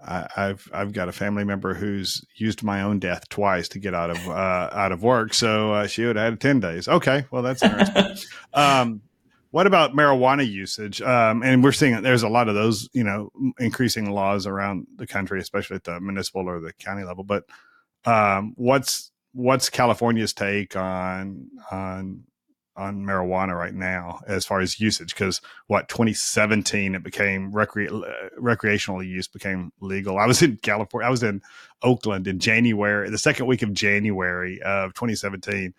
I, 0.00 0.28
have 0.36 0.68
I've 0.72 0.92
got 0.92 1.08
a 1.08 1.12
family 1.12 1.42
member 1.42 1.74
who's 1.74 2.24
used 2.36 2.62
my 2.62 2.82
own 2.82 3.00
death 3.00 3.28
twice 3.30 3.68
to 3.70 3.80
get 3.80 3.94
out 3.94 4.10
of 4.10 4.28
uh, 4.28 4.70
out 4.72 4.92
of 4.92 5.02
work, 5.02 5.34
so 5.34 5.72
uh, 5.72 5.86
she 5.88 6.04
would 6.04 6.14
have 6.14 6.34
had 6.34 6.40
ten 6.40 6.60
days. 6.60 6.86
Okay, 6.86 7.24
well 7.32 7.42
that's 7.42 7.64
interesting. 7.64 8.16
um, 8.54 9.02
what 9.50 9.66
about 9.66 9.94
marijuana 9.94 10.48
usage? 10.48 11.00
Um, 11.02 11.42
and 11.42 11.64
we're 11.64 11.72
seeing 11.72 12.00
there's 12.02 12.22
a 12.22 12.28
lot 12.28 12.48
of 12.48 12.54
those, 12.54 12.88
you 12.92 13.02
know, 13.02 13.30
increasing 13.58 14.10
laws 14.10 14.46
around 14.46 14.86
the 14.96 15.06
country, 15.06 15.40
especially 15.40 15.76
at 15.76 15.84
the 15.84 15.98
municipal 16.00 16.48
or 16.48 16.60
the 16.60 16.72
county 16.74 17.02
level. 17.02 17.24
But 17.24 17.44
um, 18.04 18.52
what's 18.56 19.10
what's 19.38 19.70
California's 19.70 20.32
take 20.32 20.74
on 20.74 21.48
on 21.70 22.24
on 22.76 23.04
marijuana 23.04 23.56
right 23.56 23.74
now 23.74 24.20
as 24.26 24.44
far 24.44 24.60
as 24.60 24.80
usage? 24.80 25.14
Because 25.14 25.40
what 25.68 25.88
2017 25.88 26.96
it 26.96 27.02
became 27.04 27.52
recre- 27.52 27.90
uh, 27.90 28.28
recreational 28.36 29.02
use 29.02 29.28
became 29.28 29.72
legal. 29.80 30.18
I 30.18 30.26
was 30.26 30.42
in 30.42 30.56
California. 30.56 31.06
I 31.06 31.10
was 31.10 31.22
in 31.22 31.40
Oakland 31.82 32.26
in 32.26 32.40
January, 32.40 33.10
the 33.10 33.18
second 33.18 33.46
week 33.46 33.62
of 33.62 33.72
January 33.72 34.60
of 34.62 34.92
2017 34.94 35.72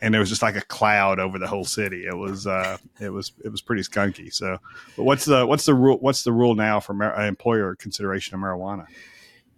and 0.00 0.14
there 0.14 0.20
was 0.20 0.28
just 0.28 0.42
like 0.42 0.54
a 0.54 0.60
cloud 0.60 1.18
over 1.18 1.38
the 1.38 1.48
whole 1.48 1.64
city. 1.64 2.06
It 2.06 2.16
was 2.16 2.46
uh, 2.46 2.76
it 3.00 3.08
was 3.08 3.32
it 3.44 3.48
was 3.48 3.60
pretty 3.62 3.82
skunky. 3.82 4.32
So, 4.32 4.58
but 4.96 5.02
what's 5.04 5.24
the 5.24 5.44
what's 5.44 5.64
the 5.66 5.74
rule? 5.74 5.98
What's 5.98 6.22
the 6.22 6.32
rule 6.32 6.54
now 6.54 6.78
for 6.78 6.94
mar- 6.94 7.26
employer 7.26 7.74
consideration 7.74 8.36
of 8.36 8.40
marijuana? 8.40 8.86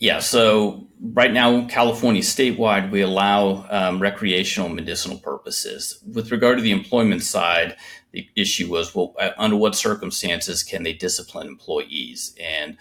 Yeah, 0.00 0.21
so 0.21 0.88
right 0.99 1.30
now, 1.30 1.66
California 1.66 2.23
statewide, 2.23 2.90
we 2.90 3.02
allow 3.02 3.66
um, 3.69 4.00
recreational 4.00 4.71
medicinal 4.71 5.19
purposes. 5.19 6.02
With 6.11 6.33
regard 6.33 6.57
to 6.57 6.62
the 6.62 6.73
employment 6.73 7.23
side, 7.23 7.76
the 8.12 8.26
issue 8.35 8.71
was 8.71 8.95
well, 8.95 9.14
uh, 9.21 9.33
under 9.37 9.57
what 9.57 9.75
circumstances 9.75 10.62
can 10.62 10.85
they 10.85 10.95
discipline 10.95 11.47
employees? 11.47 12.35
And 12.42 12.78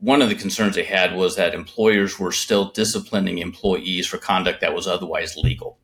one 0.00 0.22
of 0.22 0.30
the 0.30 0.34
concerns 0.34 0.74
they 0.74 0.84
had 0.84 1.14
was 1.14 1.36
that 1.36 1.54
employers 1.54 2.18
were 2.18 2.32
still 2.32 2.70
disciplining 2.70 3.38
employees 3.38 4.06
for 4.06 4.16
conduct 4.16 4.62
that 4.62 4.74
was 4.74 4.86
otherwise 4.86 5.36
legal. 5.36 5.78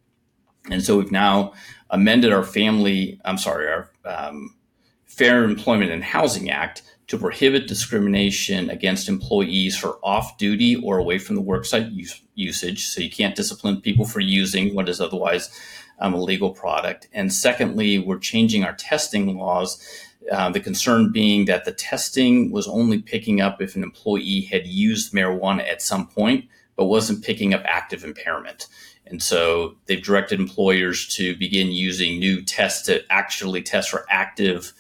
And 0.70 0.82
so 0.82 0.96
we've 0.96 1.12
now 1.12 1.52
amended 1.90 2.32
our 2.32 2.44
family, 2.44 3.20
I'm 3.26 3.38
sorry, 3.38 3.68
our 3.68 3.90
um, 4.06 4.56
Fair 5.04 5.44
Employment 5.44 5.90
and 5.90 6.02
Housing 6.02 6.48
Act 6.48 6.82
to 7.10 7.18
prohibit 7.18 7.66
discrimination 7.66 8.70
against 8.70 9.08
employees 9.08 9.76
for 9.76 9.98
off 10.00 10.38
duty 10.38 10.76
or 10.76 10.96
away 10.96 11.18
from 11.18 11.34
the 11.34 11.42
worksite 11.42 11.92
use, 11.92 12.22
usage. 12.36 12.86
So 12.86 13.00
you 13.00 13.10
can't 13.10 13.34
discipline 13.34 13.80
people 13.80 14.04
for 14.04 14.20
using 14.20 14.76
what 14.76 14.88
is 14.88 15.00
otherwise 15.00 15.50
um, 15.98 16.14
a 16.14 16.22
legal 16.22 16.50
product. 16.50 17.08
And 17.12 17.32
secondly, 17.32 17.98
we're 17.98 18.20
changing 18.20 18.62
our 18.62 18.74
testing 18.74 19.36
laws. 19.36 19.84
Uh, 20.30 20.50
the 20.50 20.60
concern 20.60 21.10
being 21.10 21.46
that 21.46 21.64
the 21.64 21.72
testing 21.72 22.52
was 22.52 22.68
only 22.68 23.02
picking 23.02 23.40
up 23.40 23.60
if 23.60 23.74
an 23.74 23.82
employee 23.82 24.42
had 24.42 24.68
used 24.68 25.12
marijuana 25.12 25.68
at 25.68 25.82
some 25.82 26.06
point, 26.06 26.44
but 26.76 26.84
wasn't 26.84 27.24
picking 27.24 27.52
up 27.52 27.62
active 27.64 28.04
impairment. 28.04 28.68
And 29.04 29.20
so 29.20 29.74
they've 29.86 30.00
directed 30.00 30.38
employers 30.38 31.08
to 31.16 31.36
begin 31.36 31.72
using 31.72 32.20
new 32.20 32.40
tests 32.40 32.86
to 32.86 33.02
actually 33.10 33.62
test 33.62 33.90
for 33.90 34.06
active 34.08 34.72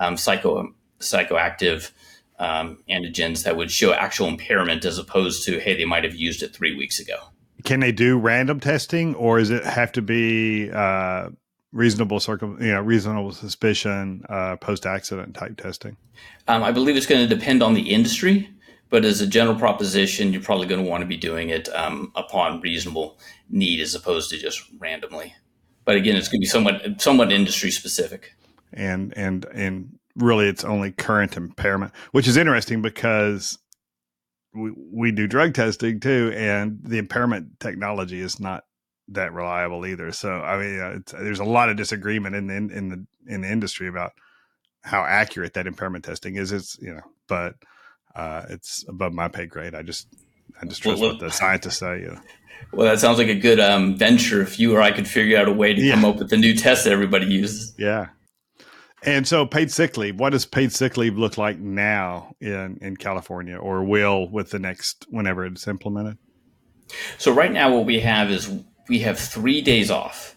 um, 0.00 0.16
psycho 0.16 0.74
psychoactive 1.00 1.90
um, 2.38 2.82
antigens 2.88 3.44
that 3.44 3.56
would 3.56 3.70
show 3.70 3.92
actual 3.92 4.28
impairment 4.28 4.84
as 4.84 4.98
opposed 4.98 5.44
to 5.46 5.58
hey 5.58 5.76
they 5.76 5.84
might 5.84 6.04
have 6.04 6.14
used 6.14 6.42
it 6.42 6.54
three 6.54 6.76
weeks 6.76 6.98
ago. 6.98 7.16
Can 7.64 7.80
they 7.80 7.92
do 7.92 8.18
random 8.18 8.60
testing, 8.60 9.14
or 9.14 9.38
does 9.38 9.50
it 9.50 9.64
have 9.64 9.90
to 9.92 10.02
be 10.02 10.70
uh, 10.70 11.30
reasonable 11.72 12.20
circum 12.20 12.58
you 12.60 12.72
know 12.72 12.82
reasonable 12.82 13.32
suspicion 13.32 14.24
uh, 14.28 14.56
post 14.56 14.86
accident 14.86 15.34
type 15.34 15.56
testing? 15.56 15.96
Um, 16.48 16.62
I 16.62 16.72
believe 16.72 16.96
it's 16.96 17.06
going 17.06 17.26
to 17.26 17.34
depend 17.34 17.62
on 17.62 17.74
the 17.74 17.92
industry. 17.92 18.50
But 18.88 19.04
as 19.04 19.20
a 19.20 19.26
general 19.26 19.56
proposition, 19.56 20.32
you're 20.32 20.42
probably 20.42 20.68
going 20.68 20.82
to 20.82 20.88
want 20.88 21.02
to 21.02 21.06
be 21.06 21.16
doing 21.16 21.50
it 21.50 21.68
um, 21.70 22.12
upon 22.14 22.60
reasonable 22.60 23.18
need 23.50 23.80
as 23.80 23.94
opposed 23.96 24.30
to 24.30 24.38
just 24.38 24.62
randomly. 24.78 25.34
But 25.84 25.96
again, 25.96 26.16
it's 26.16 26.28
going 26.28 26.40
to 26.40 26.44
be 26.44 26.46
somewhat 26.46 27.00
somewhat 27.00 27.32
industry 27.32 27.70
specific. 27.70 28.34
And 28.72 29.12
and 29.16 29.44
and 29.46 29.98
really, 30.16 30.48
it's 30.48 30.64
only 30.64 30.92
current 30.92 31.36
impairment, 31.36 31.92
which 32.12 32.28
is 32.28 32.36
interesting 32.36 32.82
because 32.82 33.58
we 34.54 34.72
we 34.92 35.12
do 35.12 35.26
drug 35.26 35.54
testing 35.54 36.00
too, 36.00 36.32
and 36.34 36.80
the 36.82 36.98
impairment 36.98 37.60
technology 37.60 38.20
is 38.20 38.40
not 38.40 38.64
that 39.08 39.32
reliable 39.32 39.86
either. 39.86 40.12
So 40.12 40.30
I 40.30 40.58
mean, 40.58 41.04
there's 41.12 41.40
a 41.40 41.44
lot 41.44 41.68
of 41.68 41.76
disagreement 41.76 42.34
in 42.34 42.46
the 42.46 42.56
in 42.56 42.88
the 42.88 43.06
in 43.26 43.40
the 43.42 43.50
industry 43.50 43.88
about 43.88 44.12
how 44.82 45.04
accurate 45.04 45.54
that 45.54 45.66
impairment 45.66 46.04
testing 46.04 46.36
is. 46.36 46.52
It's 46.52 46.78
you 46.80 46.94
know, 46.94 47.02
but 47.28 47.54
uh, 48.14 48.46
it's 48.48 48.84
above 48.88 49.12
my 49.12 49.28
pay 49.28 49.46
grade. 49.46 49.74
I 49.74 49.82
just 49.82 50.08
I 50.60 50.66
just 50.66 50.82
trust 50.82 51.00
well, 51.00 51.12
what 51.12 51.20
the 51.20 51.30
scientists 51.30 51.78
say. 51.78 52.00
You 52.00 52.12
know. 52.12 52.20
Well, 52.72 52.86
that 52.90 53.00
sounds 53.00 53.18
like 53.18 53.28
a 53.28 53.34
good 53.34 53.60
um, 53.60 53.96
venture 53.96 54.42
if 54.42 54.58
you 54.58 54.74
or 54.74 54.80
I 54.80 54.90
could 54.90 55.06
figure 55.06 55.38
out 55.38 55.48
a 55.48 55.52
way 55.52 55.74
to 55.74 55.80
yeah. 55.80 55.94
come 55.94 56.04
up 56.04 56.16
with 56.16 56.30
the 56.30 56.36
new 56.36 56.54
test 56.54 56.84
that 56.84 56.92
everybody 56.92 57.26
uses. 57.26 57.74
Yeah. 57.78 58.08
And 59.06 59.26
so, 59.26 59.46
paid 59.46 59.70
sick 59.70 59.96
leave. 59.96 60.18
What 60.18 60.30
does 60.30 60.44
paid 60.44 60.72
sick 60.72 60.96
leave 60.96 61.16
look 61.16 61.38
like 61.38 61.58
now 61.58 62.34
in 62.40 62.78
in 62.82 62.96
California, 62.96 63.56
or 63.56 63.84
will 63.84 64.28
with 64.28 64.50
the 64.50 64.58
next 64.58 65.06
whenever 65.08 65.46
it's 65.46 65.68
implemented? 65.68 66.18
So 67.18 67.32
right 67.32 67.52
now, 67.52 67.74
what 67.74 67.86
we 67.86 68.00
have 68.00 68.30
is 68.30 68.50
we 68.88 69.00
have 69.00 69.18
three 69.18 69.60
days 69.60 69.90
off 69.90 70.36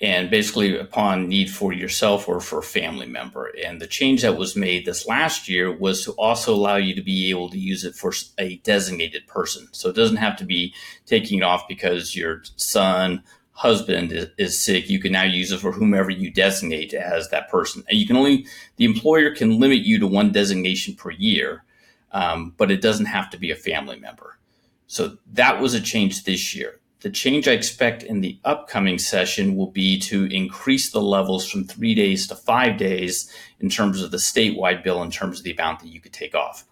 and 0.00 0.30
basically 0.30 0.78
upon 0.78 1.28
need 1.28 1.50
for 1.50 1.72
yourself 1.72 2.26
or 2.26 2.40
for 2.40 2.60
a 2.60 2.62
family 2.62 3.06
member. 3.06 3.52
And 3.64 3.80
the 3.80 3.86
change 3.86 4.22
that 4.22 4.38
was 4.38 4.56
made 4.56 4.86
this 4.86 5.06
last 5.06 5.48
year 5.48 5.70
was 5.76 6.04
to 6.04 6.12
also 6.12 6.54
allow 6.54 6.76
you 6.76 6.94
to 6.94 7.02
be 7.02 7.28
able 7.28 7.50
to 7.50 7.58
use 7.58 7.84
it 7.84 7.94
for 7.94 8.12
a 8.38 8.56
designated 8.58 9.26
person. 9.26 9.68
So 9.72 9.90
it 9.90 9.96
doesn't 9.96 10.16
have 10.16 10.36
to 10.38 10.44
be 10.44 10.74
taking 11.04 11.40
it 11.40 11.44
off 11.44 11.68
because 11.68 12.16
your 12.16 12.42
son, 12.56 13.22
husband 13.60 14.10
is, 14.10 14.26
is 14.38 14.58
sick. 14.58 14.88
You 14.88 14.98
can 14.98 15.12
now 15.12 15.24
use 15.24 15.52
it 15.52 15.60
for 15.60 15.70
whomever 15.70 16.10
you 16.10 16.30
designate 16.30 16.94
as 16.94 17.28
that 17.28 17.50
person. 17.50 17.84
And 17.90 17.98
you 17.98 18.06
can 18.06 18.16
only, 18.16 18.46
the 18.76 18.86
employer 18.86 19.34
can 19.34 19.60
limit 19.60 19.80
you 19.80 19.98
to 19.98 20.06
one 20.06 20.32
designation 20.32 20.94
per 20.94 21.10
year, 21.10 21.62
um, 22.10 22.54
but 22.56 22.70
it 22.70 22.80
doesn't 22.80 23.04
have 23.04 23.28
to 23.30 23.36
be 23.36 23.50
a 23.50 23.54
family 23.54 24.00
member. 24.00 24.38
So 24.86 25.18
that 25.34 25.60
was 25.60 25.74
a 25.74 25.80
change 25.80 26.24
this 26.24 26.54
year. 26.54 26.80
The 27.00 27.10
change 27.10 27.48
I 27.48 27.52
expect 27.52 28.02
in 28.02 28.22
the 28.22 28.40
upcoming 28.46 28.98
session 28.98 29.56
will 29.56 29.70
be 29.70 29.98
to 30.00 30.24
increase 30.34 30.90
the 30.90 31.02
levels 31.02 31.46
from 31.46 31.64
three 31.64 31.94
days 31.94 32.26
to 32.28 32.36
five 32.36 32.78
days 32.78 33.30
in 33.60 33.68
terms 33.68 34.00
of 34.00 34.10
the 34.10 34.16
statewide 34.16 34.82
bill, 34.82 35.02
in 35.02 35.10
terms 35.10 35.38
of 35.38 35.44
the 35.44 35.52
amount 35.52 35.80
that 35.80 35.88
you 35.88 36.00
could 36.00 36.14
take 36.14 36.34
off. 36.34 36.64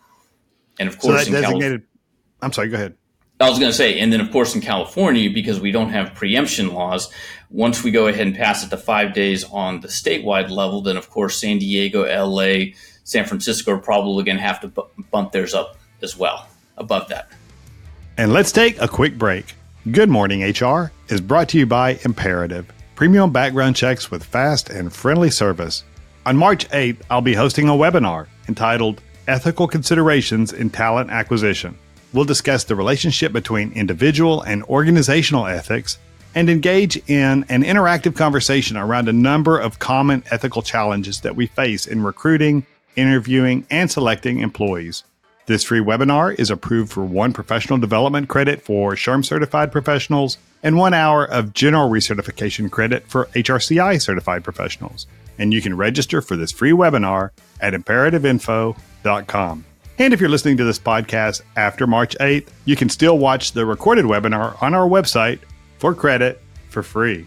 And 0.78 0.88
of 0.88 0.99
course, 0.99 1.26
so 1.26 1.33
that 1.33 1.42
designated. 1.42 1.83
I'm 2.40 2.52
sorry. 2.52 2.68
Go 2.68 2.76
ahead. 2.76 2.95
I 3.40 3.49
was 3.49 3.61
going 3.61 3.71
to 3.71 3.76
say, 3.76 4.00
and 4.00 4.12
then 4.12 4.21
of 4.21 4.33
course 4.33 4.57
in 4.57 4.61
California, 4.61 5.30
because 5.30 5.61
we 5.61 5.71
don't 5.71 5.90
have 5.90 6.14
preemption 6.14 6.75
laws, 6.75 7.12
once 7.50 7.85
we 7.85 7.92
go 7.92 8.09
ahead 8.09 8.26
and 8.26 8.37
pass 8.37 8.64
it 8.64 8.71
to 8.71 8.76
five 8.76 9.14
days 9.14 9.45
on 9.45 9.80
the 9.80 9.88
statewide 9.88 10.50
level, 10.50 10.80
then 10.83 10.97
of 10.97 11.09
course 11.09 11.40
San 11.40 11.59
Diego, 11.59 12.02
LA, 12.02 12.73
San 13.04 13.25
Francisco 13.25 13.73
are 13.73 13.78
probably 13.78 14.25
going 14.25 14.37
to 14.37 14.42
have 14.42 14.61
to 14.61 14.73
bump 15.12 15.30
theirs 15.30 15.54
up 15.54 15.78
as 16.02 16.16
well 16.16 16.49
above 16.76 17.09
that. 17.09 17.30
And 18.16 18.33
let's 18.33 18.50
take 18.50 18.80
a 18.83 18.88
quick 18.88 19.16
break. 19.16 19.54
Good 19.92 20.09
Morning 20.09 20.42
HR 20.42 20.90
is 21.09 21.21
brought 21.21 21.49
to 21.50 21.59
you 21.59 21.66
by 21.66 22.00
Imperative, 22.04 22.71
premium 22.97 23.30
background 23.30 23.76
checks 23.76 24.11
with 24.11 24.25
fast 24.25 24.68
and 24.68 24.92
friendly 24.92 25.30
service. 25.30 25.85
On 26.26 26.37
March 26.37 26.68
8th, 26.71 27.02
I'll 27.09 27.21
be 27.21 27.35
hosting 27.35 27.68
a 27.68 27.73
webinar 27.73 28.26
entitled 28.49 29.00
Ethical 29.28 29.68
Considerations 29.68 30.52
in 30.52 30.71
Talent 30.71 31.11
Acquisition. 31.11 31.78
We'll 32.12 32.25
discuss 32.25 32.65
the 32.65 32.75
relationship 32.75 33.33
between 33.33 33.73
individual 33.73 34.41
and 34.43 34.65
organizational 34.65 35.47
ethics 35.47 35.99
and 36.35 36.49
engage 36.49 36.97
in 37.09 37.45
an 37.49 37.62
interactive 37.62 38.17
conversation 38.17 38.77
around 38.77 39.09
a 39.09 39.12
number 39.12 39.59
of 39.59 39.79
common 39.79 40.23
ethical 40.31 40.62
challenges 40.62 41.21
that 41.23 41.37
we 41.37 41.47
face 41.47 41.87
in 41.87 42.03
recruiting, 42.03 42.67
interviewing, 42.97 43.67
and 43.71 43.91
selecting 43.91 44.41
employees. 44.41 45.05
This 45.47 45.65
free 45.65 45.81
webinar 45.81 46.38
is 46.38 46.50
approved 46.50 46.93
for 46.93 47.05
one 47.05 47.33
professional 47.33 47.79
development 47.79 48.29
credit 48.29 48.62
for 48.62 48.95
SHRM 48.95 49.25
certified 49.25 49.73
professionals 49.73 50.37
and 50.62 50.77
one 50.77 50.93
hour 50.93 51.25
of 51.25 51.55
general 51.55 51.88
recertification 51.88 52.71
credit 52.71 53.07
for 53.07 53.27
HRCI 53.35 54.00
certified 54.00 54.45
professionals. 54.45 55.07
And 55.38 55.55
you 55.55 55.62
can 55.62 55.77
register 55.77 56.21
for 56.21 56.37
this 56.37 56.53
free 56.53 56.73
webinar 56.73 57.31
at 57.61 57.73
imperativeinfo.com. 57.73 59.65
And 60.00 60.14
if 60.14 60.21
you're 60.21 60.31
listening 60.31 60.57
to 60.59 60.64
this 60.64 60.78
podcast 60.78 61.43
after 61.57 61.85
March 61.85 62.17
8th, 62.21 62.49
you 62.64 62.76
can 62.76 62.88
still 62.88 63.19
watch 63.19 63.52
the 63.52 63.67
recorded 63.67 64.05
webinar 64.05 64.61
on 64.62 64.73
our 64.73 64.88
website 64.88 65.40
for 65.78 65.93
credit 65.93 66.40
for 66.69 66.85
free. 66.85 67.26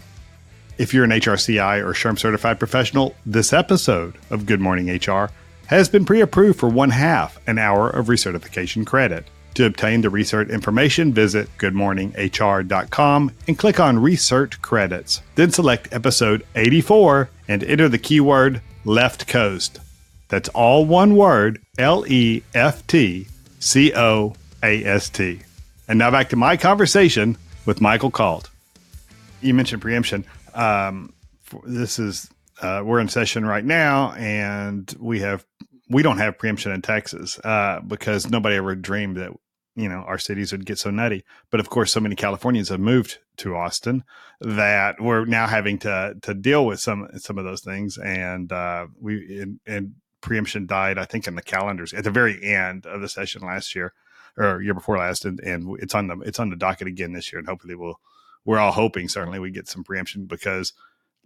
If 0.78 0.94
you're 0.94 1.04
an 1.04 1.12
HRCI 1.12 1.82
or 1.84 1.94
SHRM 1.94 2.18
certified 2.18 2.60
professional, 2.60 3.14
this 3.26 3.52
episode 3.52 4.16
of 4.30 4.46
Good 4.46 4.62
Morning 4.62 4.90
HR 4.90 5.30
has 5.68 5.90
been 5.90 6.06
pre 6.06 6.22
approved 6.22 6.60
for 6.60 6.70
one 6.70 6.92
half 6.92 7.40
an 7.46 7.60
hour 7.60 7.90
of 7.90 8.08
recertification 8.08 8.86
credit. 8.86 9.28
To 9.56 9.66
obtain 9.66 10.00
the 10.00 10.10
recert 10.10 10.50
information, 10.50 11.14
visit 11.14 11.50
goodmorninghr.com 11.58 13.32
and 13.48 13.60
click 13.60 13.80
on 13.82 14.00
Recert 14.00 14.62
Credits. 14.62 15.22
Then 15.36 15.52
select 15.52 15.92
episode 15.92 16.46
84 16.56 17.30
and 17.50 17.66
enter 17.66 17.90
the 17.90 17.98
keyword 17.98 18.62
Left 18.86 19.28
Coast. 19.28 19.80
That's 20.32 20.48
all 20.50 20.86
one 20.86 21.18
word 21.18 21.62
L 21.78 22.06
E 22.08 22.42
F 22.54 22.88
T 22.88 23.28
C 23.60 23.94
O 23.94 24.34
A 24.64 24.84
S 24.86 25.10
T. 25.10 25.42
And 25.90 26.00
now 26.00 26.10
back 26.10 26.30
to 26.30 26.38
my 26.38 26.56
conversation 26.56 27.38
with 27.66 27.82
Michael 27.82 28.12
Kalt. 28.12 28.50
You 29.42 29.54
mentioned 29.54 29.82
preemption. 29.82 30.24
Um, 30.54 31.14
this 31.66 32.00
is 32.00 32.30
uh, 32.62 32.82
we're 32.86 33.02
in 33.02 33.10
session 33.10 33.46
right 33.46 33.66
now, 33.66 34.14
and 34.14 34.96
we 35.02 35.20
have 35.20 35.46
we 35.90 36.02
don't 36.02 36.20
have 36.20 36.38
preemption 36.38 36.72
in 36.72 36.82
Texas 36.82 37.38
uh, 37.44 37.82
because 37.86 38.30
nobody 38.30 38.56
ever 38.56 38.74
dreamed 38.74 39.18
that 39.18 39.32
you 39.76 39.90
know 39.90 39.98
our 39.98 40.18
cities 40.18 40.54
would 40.54 40.66
get 40.66 40.80
so 40.80 40.92
nutty. 40.92 41.26
But 41.50 41.60
of 41.60 41.70
course, 41.70 41.92
so 41.92 42.00
many 42.00 42.16
Californians 42.16 42.70
have 42.70 42.80
moved 42.80 43.18
to 43.38 43.58
Austin 43.58 44.06
that 44.40 45.02
we're 45.02 45.26
now 45.26 45.48
having 45.48 45.78
to 45.80 46.14
to 46.22 46.34
deal 46.34 46.66
with 46.66 46.80
some 46.80 47.10
some 47.18 47.38
of 47.38 47.44
those 47.44 47.62
things, 47.62 47.98
and 47.98 48.50
uh, 48.50 48.88
we 48.98 49.42
and, 49.42 49.60
and 49.68 49.96
preemption 50.22 50.66
died, 50.66 50.98
I 50.98 51.06
think, 51.06 51.28
in 51.28 51.36
the 51.36 51.42
calendars 51.42 51.94
at 51.94 52.04
the 52.04 52.12
very 52.12 52.42
end 52.44 52.86
of 52.86 53.02
the 53.02 53.10
session 53.10 53.42
last 53.42 53.76
year 53.76 53.94
or 54.38 54.62
year 54.62 54.74
before 54.74 54.98
last, 54.98 55.26
and, 55.26 55.40
and 55.42 55.78
it's 55.80 55.96
on 55.96 56.08
the 56.08 56.20
it's 56.22 56.40
on 56.40 56.50
the 56.50 56.56
docket 56.56 56.88
again 56.88 57.14
this 57.14 57.32
year, 57.32 57.40
and 57.40 57.48
hopefully 57.48 57.76
we'll 57.76 58.00
we're 58.46 58.60
all 58.60 58.72
hoping 58.72 59.08
certainly 59.08 59.40
we 59.40 59.52
get 59.52 59.68
some 59.68 59.84
preemption 59.84 60.26
because 60.26 60.74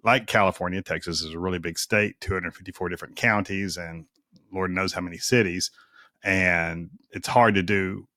like 0.04 0.28
California, 0.28 0.82
Texas 0.82 1.22
is 1.22 1.34
a 1.34 1.40
really 1.40 1.60
big 1.60 1.80
state, 1.80 2.20
254 2.22 2.90
different 2.90 3.16
counties, 3.16 3.78
and 3.78 4.06
Lord 4.52 4.72
knows 4.72 4.94
how 4.94 5.02
many 5.02 5.18
cities, 5.18 5.72
and 6.24 6.90
it's 7.12 7.28
hard 7.28 7.56
to 7.56 7.64
do 7.64 8.08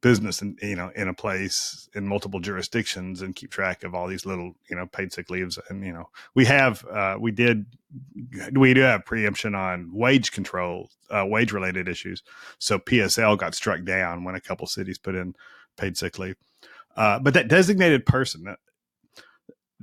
business 0.00 0.42
in 0.42 0.56
you 0.62 0.76
know 0.76 0.90
in 0.94 1.08
a 1.08 1.14
place 1.14 1.88
in 1.94 2.06
multiple 2.06 2.40
jurisdictions 2.40 3.22
and 3.22 3.36
keep 3.36 3.50
track 3.50 3.84
of 3.84 3.94
all 3.94 4.06
these 4.06 4.26
little 4.26 4.54
you 4.68 4.76
know 4.76 4.86
paid 4.86 5.12
sick 5.12 5.30
leaves 5.30 5.58
and 5.68 5.84
you 5.84 5.92
know 5.92 6.08
we 6.34 6.44
have 6.44 6.84
uh, 6.86 7.16
we 7.18 7.30
did 7.30 7.66
we 8.52 8.74
do 8.74 8.80
have 8.80 9.04
preemption 9.04 9.54
on 9.54 9.90
wage 9.92 10.32
control 10.32 10.90
uh, 11.10 11.24
wage 11.26 11.52
related 11.52 11.88
issues 11.88 12.22
so 12.58 12.78
psl 12.78 13.38
got 13.38 13.54
struck 13.54 13.84
down 13.84 14.24
when 14.24 14.34
a 14.34 14.40
couple 14.40 14.66
cities 14.66 14.98
put 14.98 15.14
in 15.14 15.34
paid 15.76 15.96
sick 15.96 16.18
leave 16.18 16.36
uh, 16.96 17.18
but 17.18 17.34
that 17.34 17.48
designated 17.48 18.06
person 18.06 18.56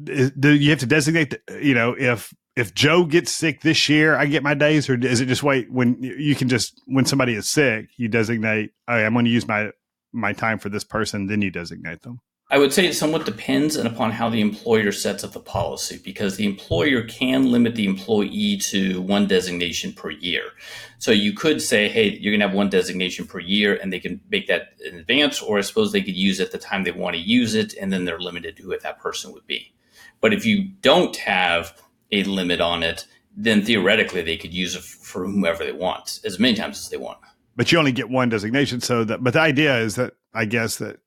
do 0.03 0.50
you 0.53 0.70
have 0.72 0.79
to 0.79 0.86
designate 0.86 1.29
the, 1.32 1.65
you 1.65 1.73
know 1.73 1.95
if 1.97 2.34
if 2.56 2.73
Joe 2.73 3.06
gets 3.06 3.32
sick 3.32 3.62
this 3.62 3.89
year, 3.89 4.15
I 4.15 4.28
get 4.28 4.43
my 4.43 4.54
days, 4.54 4.88
or 4.88 4.93
is 4.93 5.21
it 5.21 5.26
just 5.26 5.41
wait 5.41 5.71
when 5.71 6.02
you 6.02 6.36
can 6.36 6.49
just 6.49 6.80
when 6.86 7.06
somebody 7.06 7.34
is 7.34 7.49
sick, 7.49 7.89
you 7.97 8.08
designate? 8.08 8.71
Okay, 8.88 9.06
I'm 9.06 9.13
going 9.13 9.26
to 9.26 9.32
use 9.32 9.47
my 9.47 9.71
my 10.13 10.32
time 10.34 10.60
for 10.60 10.69
this 10.69 10.84
person, 10.84 11.28
then 11.28 11.41
you 11.41 11.52
designate 11.52 12.04
them. 12.04 12.21
I 12.49 12.60
would 12.60 12.71
say 12.71 12.86
it 12.86 12.93
somewhat 12.93 13.26
depends 13.26 13.76
and 13.78 13.88
upon 13.88 14.12
how 14.12 14.30
the 14.30 14.41
employer 14.41 14.91
sets 14.91 15.23
up 15.23 15.32
the 15.32 15.39
policy 15.39 15.99
because 16.04 16.36
the 16.36 16.45
employer 16.45 17.02
can 17.02 17.52
limit 17.52 17.73
the 17.73 17.88
employee 17.88 18.58
to 18.58 19.02
one 19.02 19.28
designation 19.28 19.91
per 19.91 20.12
year. 20.12 20.52
So 20.99 21.12
you 21.12 21.34
could 21.34 21.62
say, 21.62 21.89
hey, 21.89 22.10
you're 22.10 22.32
going 22.32 22.41
to 22.41 22.47
have 22.47 22.56
one 22.56 22.69
designation 22.69 23.26
per 23.26 23.39
year 23.39 23.76
and 23.76 23.91
they 23.91 23.99
can 23.99 24.21
make 24.30 24.47
that 24.47 24.73
in 24.86 24.95
advance, 24.95 25.41
or 25.41 25.58
I 25.58 25.62
suppose 25.62 25.91
they 25.91 26.04
could 26.04 26.15
use 26.15 26.39
it 26.39 26.52
the 26.52 26.60
time 26.60 26.84
they 26.84 26.91
want 26.91 27.15
to 27.15 27.21
use 27.21 27.56
it 27.56 27.73
and 27.73 27.91
then 27.91 28.06
they're 28.06 28.19
limited 28.19 28.58
to 28.58 28.63
who 28.63 28.78
that 28.78 28.99
person 28.99 29.34
would 29.34 29.47
be. 29.47 29.73
But 30.21 30.34
if 30.34 30.45
you 30.45 30.65
don't 30.82 31.15
have 31.15 31.82
a 32.12 32.23
limit 32.23 32.62
on 32.62 32.84
it, 32.84 33.08
then 33.36 33.63
theoretically 33.63 34.21
they 34.21 34.38
could 34.38 34.54
use 34.54 34.76
it 34.76 34.84
for 34.84 35.26
whomever 35.26 35.63
they 35.63 35.71
want 35.71 36.19
as 36.23 36.39
many 36.39 36.56
times 36.56 36.78
as 36.78 36.89
they 36.89 36.97
want. 36.97 37.17
But 37.56 37.72
you 37.72 37.78
only 37.78 37.92
get 37.92 38.10
one 38.10 38.30
designation, 38.30 38.82
so 38.82 39.04
that. 39.04 39.24
But 39.24 39.34
the 39.34 39.42
idea 39.42 39.78
is 39.80 39.96
that 39.96 40.13
I 40.34 40.46
guess 40.46 40.78
that 40.78 40.98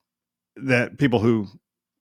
that 0.57 0.99
people 0.99 1.19
who 1.19 1.49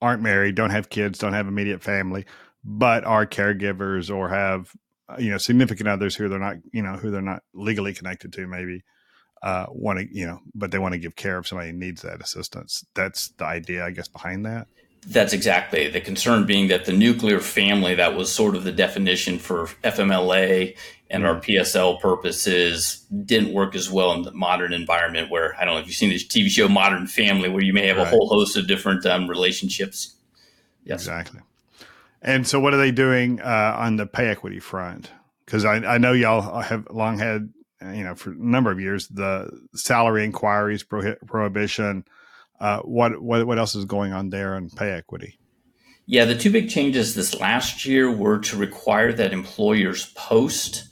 aren't 0.01 0.21
married, 0.21 0.55
don't 0.55 0.69
have 0.69 0.89
kids, 0.89 1.19
don't 1.19 1.34
have 1.34 1.47
immediate 1.47 1.81
family, 1.81 2.25
but 2.63 3.03
are 3.05 3.25
caregivers 3.25 4.13
or 4.13 4.29
have 4.29 4.71
you 5.19 5.29
know 5.29 5.38
significant 5.38 5.88
others 5.88 6.15
who 6.15 6.27
they're 6.27 6.39
not 6.39 6.58
you 6.73 6.81
know 6.81 6.93
who 6.93 7.12
they're 7.12 7.21
not 7.21 7.43
legally 7.53 7.93
connected 7.93 8.34
to 8.34 8.47
maybe 8.47 8.84
uh, 9.43 9.67
want 9.69 9.99
to 9.99 10.08
you 10.12 10.25
know 10.25 10.39
but 10.55 10.71
they 10.71 10.79
want 10.79 10.93
to 10.93 10.99
give 10.99 11.15
care 11.15 11.38
if 11.38 11.47
somebody 11.47 11.71
needs 11.71 12.01
that 12.01 12.21
assistance 12.21 12.84
that's 12.95 13.29
the 13.38 13.45
idea 13.45 13.86
i 13.86 13.91
guess 13.91 14.08
behind 14.08 14.45
that 14.45 14.67
that's 15.07 15.33
exactly 15.33 15.87
the 15.87 16.01
concern 16.01 16.45
being 16.45 16.67
that 16.69 16.85
the 16.85 16.93
nuclear 16.93 17.39
family 17.39 17.95
that 17.95 18.15
was 18.15 18.31
sort 18.31 18.55
of 18.55 18.63
the 18.63 18.71
definition 18.71 19.37
for 19.37 19.67
FMLA 19.83 20.75
and 21.09 21.25
our 21.25 21.39
PSL 21.39 22.01
purposes 22.01 23.05
didn't 23.25 23.53
work 23.53 23.75
as 23.75 23.91
well 23.91 24.13
in 24.13 24.23
the 24.23 24.31
modern 24.31 24.73
environment 24.73 25.29
where 25.29 25.55
I 25.59 25.65
don't 25.65 25.75
know 25.75 25.81
if 25.81 25.87
you've 25.87 25.95
seen 25.95 26.09
this 26.09 26.25
TV 26.25 26.49
show 26.49 26.67
Modern 26.67 27.05
Family 27.05 27.49
where 27.49 27.63
you 27.63 27.73
may 27.73 27.87
have 27.87 27.97
right. 27.97 28.07
a 28.07 28.09
whole 28.09 28.27
host 28.27 28.57
of 28.57 28.67
different 28.67 29.05
um, 29.05 29.27
relationships. 29.27 30.15
Yes. 30.83 31.01
Exactly. 31.01 31.41
And 32.23 32.47
so 32.47 32.59
what 32.59 32.73
are 32.73 32.77
they 32.77 32.91
doing 32.91 33.39
uh, 33.41 33.75
on 33.77 33.97
the 33.97 34.07
pay 34.07 34.27
equity 34.27 34.59
front? 34.59 35.11
Because 35.45 35.63
I, 35.63 35.75
I 35.75 35.97
know 35.99 36.13
y'all 36.13 36.61
have 36.61 36.87
long 36.89 37.19
had, 37.19 37.53
you 37.93 38.03
know, 38.03 38.15
for 38.15 38.31
a 38.31 38.35
number 38.35 38.71
of 38.71 38.79
years, 38.79 39.07
the 39.07 39.51
salary 39.75 40.25
inquiries 40.25 40.81
prohibition– 40.81 42.05
uh, 42.59 42.79
what, 42.79 43.21
what 43.21 43.45
what 43.45 43.59
else 43.59 43.75
is 43.75 43.85
going 43.85 44.13
on 44.13 44.29
there 44.29 44.55
on 44.55 44.69
pay 44.69 44.91
equity? 44.91 45.37
Yeah, 46.05 46.25
the 46.25 46.37
two 46.37 46.51
big 46.51 46.69
changes 46.69 47.15
this 47.15 47.39
last 47.39 47.85
year 47.85 48.11
were 48.11 48.39
to 48.39 48.57
require 48.57 49.11
that 49.13 49.33
employers 49.33 50.11
post 50.13 50.87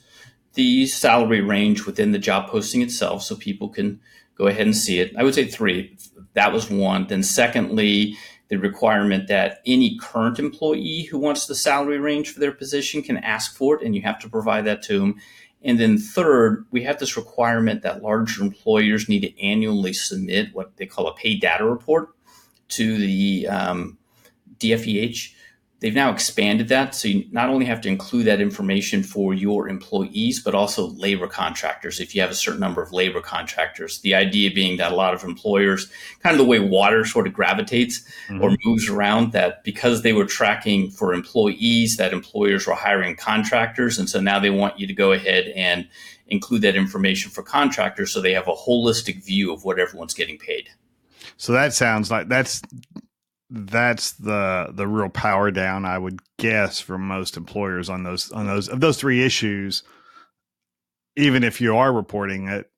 the 0.56 0.88
salary 0.88 1.41
range 1.41 1.86
within 1.86 2.12
the 2.12 2.19
job 2.19 2.49
posting 2.49 2.82
itself 2.82 3.23
so 3.23 3.36
people 3.36 3.69
can 3.69 3.99
go 4.36 4.47
ahead 4.47 4.65
and 4.65 4.76
see 4.76 4.99
it. 4.99 5.13
I 5.17 5.23
would 5.23 5.36
say 5.36 5.45
three. 5.45 5.95
That 6.34 6.52
was 6.52 6.69
one. 6.69 7.08
Then, 7.08 7.21
secondly, 7.21 8.17
the 8.49 8.58
requirement 8.58 9.28
that 9.28 9.62
any 9.65 9.97
current 9.97 10.39
employee 10.39 11.04
who 11.04 11.19
wants 11.19 11.45
the 11.45 11.56
salary 11.56 11.99
range 11.99 12.30
for 12.32 12.39
their 12.39 12.52
position 12.52 13.04
can 13.04 13.17
ask 13.17 13.56
for 13.56 13.76
it, 13.76 13.86
and 13.86 13.95
you 13.95 14.02
have 14.02 14.19
to 14.19 14.30
provide 14.30 14.65
that 14.65 14.82
to 14.84 14.99
them. 14.99 15.15
And 15.63 15.80
then 15.80 15.97
third, 15.97 16.65
we 16.71 16.84
have 16.84 16.99
this 16.99 17.15
requirement 17.15 17.84
that 17.84 18.04
larger 18.04 18.41
employers 18.43 19.08
need 19.08 19.21
to 19.21 19.41
annually 19.41 19.93
submit 19.93 20.54
what 20.54 20.76
they 20.78 20.86
call 20.86 21.08
a 21.08 21.15
pay 21.15 21.36
data 21.36 21.65
report 21.65 22.10
to 22.69 22.97
the 22.97 23.47
um, 23.47 23.97
DFEH. 24.60 25.34
They've 25.84 25.93
now 25.93 26.13
expanded 26.13 26.69
that. 26.69 26.96
So 26.96 27.10
you 27.10 27.26
not 27.32 27.50
only 27.50 27.65
have 27.65 27.82
to 27.82 27.89
include 27.89 28.28
that 28.28 28.39
information 28.39 29.04
for 29.04 29.34
your 29.34 29.67
employees, 29.67 30.41
but 30.41 30.56
also 30.56 30.88
labor 30.91 31.28
contractors 31.28 32.00
if 32.00 32.15
you 32.15 32.22
have 32.22 32.32
a 32.32 32.36
certain 32.36 32.62
number 32.62 32.82
of 32.82 32.93
labor 32.93 33.19
contractors. 33.19 34.00
The 34.00 34.15
idea 34.15 34.50
being 34.50 34.78
that 34.78 34.93
a 34.93 34.96
lot 34.96 35.13
of 35.13 35.26
employers, 35.26 35.91
kind 36.22 36.34
of 36.34 36.38
the 36.38 36.46
way 36.46 36.60
water 36.60 37.04
sort 37.04 37.28
of 37.28 37.34
gravitates 37.34 38.00
mm-hmm. 38.30 38.41
or 38.41 38.56
moves 38.63 38.88
around, 38.88 39.34
that 39.34 39.65
because 39.65 40.04
they 40.04 40.13
were 40.13 40.24
tracking 40.24 40.89
for 40.89 41.13
employees, 41.13 41.98
that 41.98 42.13
employers 42.13 42.65
were 42.65 42.76
hiring 42.76 43.17
contractors. 43.17 44.00
And 44.00 44.10
so 44.10 44.22
now 44.22 44.39
they 44.39 44.52
want 44.52 44.80
you 44.80 44.88
to 44.88 44.93
go 44.93 45.12
ahead 45.12 45.48
and 45.48 45.86
include 46.28 46.62
that 46.62 46.78
information 46.78 47.30
for 47.30 47.43
contractors 47.43 48.13
so 48.13 48.22
they 48.22 48.32
have 48.32 48.48
a 48.48 48.54
holistic 48.54 49.22
view 49.22 49.52
of 49.52 49.65
what 49.65 49.80
everyone's 49.80 50.13
getting 50.13 50.38
paid. 50.38 50.69
So 51.36 51.52
that 51.52 51.74
sounds 51.74 52.10
like 52.10 52.30
that's 52.30 52.62
that's 53.49 54.13
the 54.13 54.71
the 54.73 54.88
real 54.88 55.10
power 55.10 55.51
down 55.51 55.86
I 55.86 55.97
would 55.97 56.19
guess 56.38 56.79
from 56.79 57.08
most 57.08 57.38
employers 57.38 57.89
on 57.89 58.03
those 58.03 58.32
on 58.32 58.47
those 58.47 58.67
of 58.67 58.79
those 58.79 58.97
three 58.97 59.23
issues. 59.23 59.84
Even 61.15 61.43
if 61.43 61.62
you 61.62 61.77
are 61.77 61.93
reporting 61.93 62.47
it, 62.47 62.71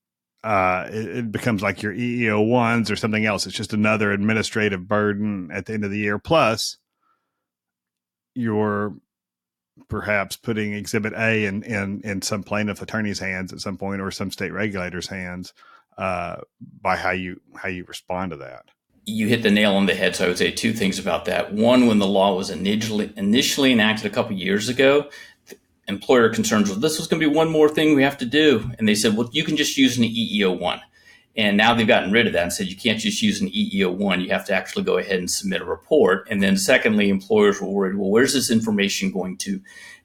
uh, 0.44 0.88
it, 0.92 1.18
it, 1.18 1.32
becomes 1.32 1.62
like 1.62 1.82
your 1.82 1.94
EEO 1.94 2.46
ones 2.46 2.92
or 2.92 2.98
something 2.98 3.26
else. 3.26 3.48
It's 3.48 3.56
just 3.56 3.72
another 3.72 4.12
administrative 4.12 4.90
burden 4.90 5.50
at 5.54 5.66
the 5.66 5.74
end 5.74 5.86
of 5.86 5.92
the 5.92 5.98
year. 5.98 6.20
Plus, 6.20 6.78
you're 8.34 8.94
perhaps 9.88 10.36
putting 10.36 10.74
Exhibit 10.74 11.14
A 11.14 11.46
in 11.46 11.64
in, 11.64 12.02
in 12.04 12.22
some 12.22 12.44
plaintiff 12.44 12.82
attorney's 12.82 13.20
hands 13.20 13.54
at 13.54 13.62
some 13.62 13.78
point 13.78 14.02
or 14.02 14.12
some 14.12 14.32
state 14.32 14.52
regulator's 14.52 15.08
hands 15.08 15.54
uh, 15.98 16.38
by 16.82 16.96
how 16.96 17.12
you 17.12 17.40
how 17.56 17.70
you 17.70 17.86
respond 17.86 18.32
to 18.32 18.38
that. 18.38 18.66
You 19.06 19.28
hit 19.28 19.44
the 19.44 19.52
nail 19.52 19.76
on 19.76 19.86
the 19.86 19.96
head. 19.96 20.16
So 20.16 20.26
I 20.26 20.28
would 20.28 20.38
say 20.38 20.52
two 20.52 20.74
things 20.74 20.98
about 20.98 21.26
that. 21.26 21.54
One, 21.54 21.88
when 21.88 22.00
the 22.00 22.08
law 22.08 22.36
was 22.36 22.50
initially 22.50 23.14
initially 23.16 23.72
enacted 23.72 24.12
a 24.12 24.14
couple 24.14 24.36
years 24.36 24.68
ago, 24.70 25.10
employer 25.88 26.30
concerns 26.30 26.70
well, 26.70 26.80
this 26.80 26.98
was 26.98 27.08
going 27.08 27.22
to 27.22 27.30
be 27.30 27.36
one 27.36 27.50
more 27.50 27.70
thing 27.70 27.96
we 27.96 28.04
have 28.04 28.18
to 28.18 28.26
do, 28.26 28.72
and 28.78 28.88
they 28.88 28.96
said, 28.96 29.16
well, 29.16 29.30
you 29.32 29.44
can 29.44 29.56
just 29.56 29.78
use 29.78 29.98
an 29.98 30.04
EEO 30.04 30.60
one. 30.60 30.82
And 31.38 31.58
now 31.58 31.74
they've 31.74 31.86
gotten 31.86 32.12
rid 32.12 32.28
of 32.28 32.34
that 32.34 32.44
and 32.44 32.54
said 32.54 32.68
you 32.68 32.78
can't 32.78 33.00
just 33.00 33.22
use 33.22 33.42
an 33.42 33.50
EEO 33.50 33.94
one. 33.94 34.22
You 34.22 34.30
have 34.30 34.46
to 34.46 34.54
actually 34.54 34.84
go 34.84 34.98
ahead 34.98 35.20
and 35.20 35.30
submit 35.30 35.62
a 35.62 35.66
report. 35.66 36.28
And 36.30 36.42
then 36.42 36.56
secondly, 36.56 37.10
employers 37.10 37.60
were 37.60 37.68
worried, 37.68 37.98
well, 37.98 38.10
where's 38.10 38.34
this 38.34 38.50
information 38.50 39.12
going 39.12 39.38
to 39.40 39.60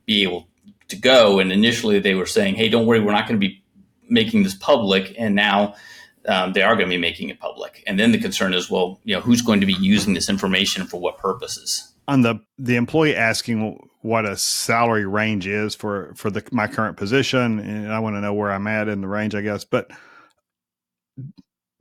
be 0.07 0.25
able 0.25 0.49
to 0.89 0.97
go? 0.97 1.39
And 1.39 1.53
initially 1.53 2.01
they 2.01 2.17
were 2.17 2.27
saying, 2.27 2.57
hey, 2.57 2.69
don't 2.69 2.87
worry, 2.87 2.99
we're 2.99 3.13
not 3.13 3.29
going 3.29 3.41
to 3.41 3.47
be 3.47 3.63
making 4.09 4.43
this 4.43 4.57
public. 4.57 5.15
And 5.17 5.37
now 5.37 5.77
um, 6.27 6.53
they 6.53 6.63
are 6.63 6.75
going 6.75 6.89
to 6.89 6.95
be 6.95 7.01
making 7.01 7.29
it 7.29 7.41
public. 7.41 7.83
And 7.87 7.99
then 7.99 8.13
the 8.13 8.19
concern 8.19 8.55
is, 8.55 8.71
well, 8.71 9.01
you 9.05 9.15
know, 9.15 9.21
who's 9.21 9.43
going 9.43 9.61
to 9.61 9.67
be 9.67 9.75
using 9.75 10.15
this 10.15 10.29
information 10.29 10.87
for 10.87 11.01
what 11.01 11.19
purposes? 11.19 11.93
On 12.09 12.23
the 12.23 12.41
the 12.59 12.77
employee 12.77 13.15
asking 13.15 13.79
what 14.03 14.25
a 14.25 14.37
salary 14.37 15.07
range 15.07 15.47
is 15.47 15.75
for 15.75 16.13
for 16.17 16.31
the 16.31 16.43
my 16.51 16.67
current 16.67 16.97
position, 16.97 17.59
and 17.61 17.93
I 17.93 18.01
want 18.01 18.17
to 18.17 18.21
know 18.21 18.35
where 18.35 18.51
I'm 18.51 18.67
at 18.67 18.89
in 18.89 19.01
the 19.01 19.09
range, 19.09 19.35
I 19.35 19.43
guess. 19.43 19.65
But 19.65 19.91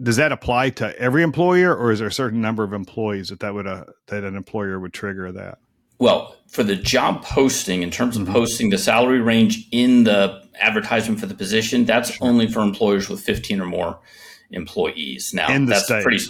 does 0.01 0.17
that 0.17 0.31
apply 0.31 0.69
to 0.71 0.97
every 0.99 1.23
employer, 1.23 1.75
or 1.75 1.91
is 1.91 1.99
there 1.99 2.07
a 2.07 2.11
certain 2.11 2.41
number 2.41 2.63
of 2.63 2.73
employees 2.73 3.29
that 3.29 3.39
that 3.39 3.53
would 3.55 3.65
uh, 3.65 3.85
that 4.07 4.23
an 4.23 4.35
employer 4.35 4.79
would 4.79 4.93
trigger 4.93 5.31
that? 5.31 5.57
Well, 5.97 6.35
for 6.47 6.63
the 6.63 6.75
job 6.75 7.23
posting, 7.23 7.81
in 7.81 7.89
terms 7.89 8.15
of 8.15 8.23
mm-hmm. 8.23 8.33
posting 8.33 8.69
the 8.69 8.77
salary 8.77 9.19
range 9.19 9.67
in 9.71 10.03
the 10.03 10.43
advertisement 10.61 11.19
for 11.19 11.25
the 11.25 11.35
position, 11.35 11.85
that's 11.85 12.11
sure. 12.11 12.27
only 12.27 12.47
for 12.47 12.61
employers 12.61 13.09
with 13.09 13.21
15 13.21 13.59
or 13.59 13.65
more 13.65 13.99
employees. 14.51 15.33
Now, 15.33 15.51
in 15.51 15.65
the 15.65 15.71
that's 15.71 15.85
state. 15.85 16.03
pretty. 16.03 16.23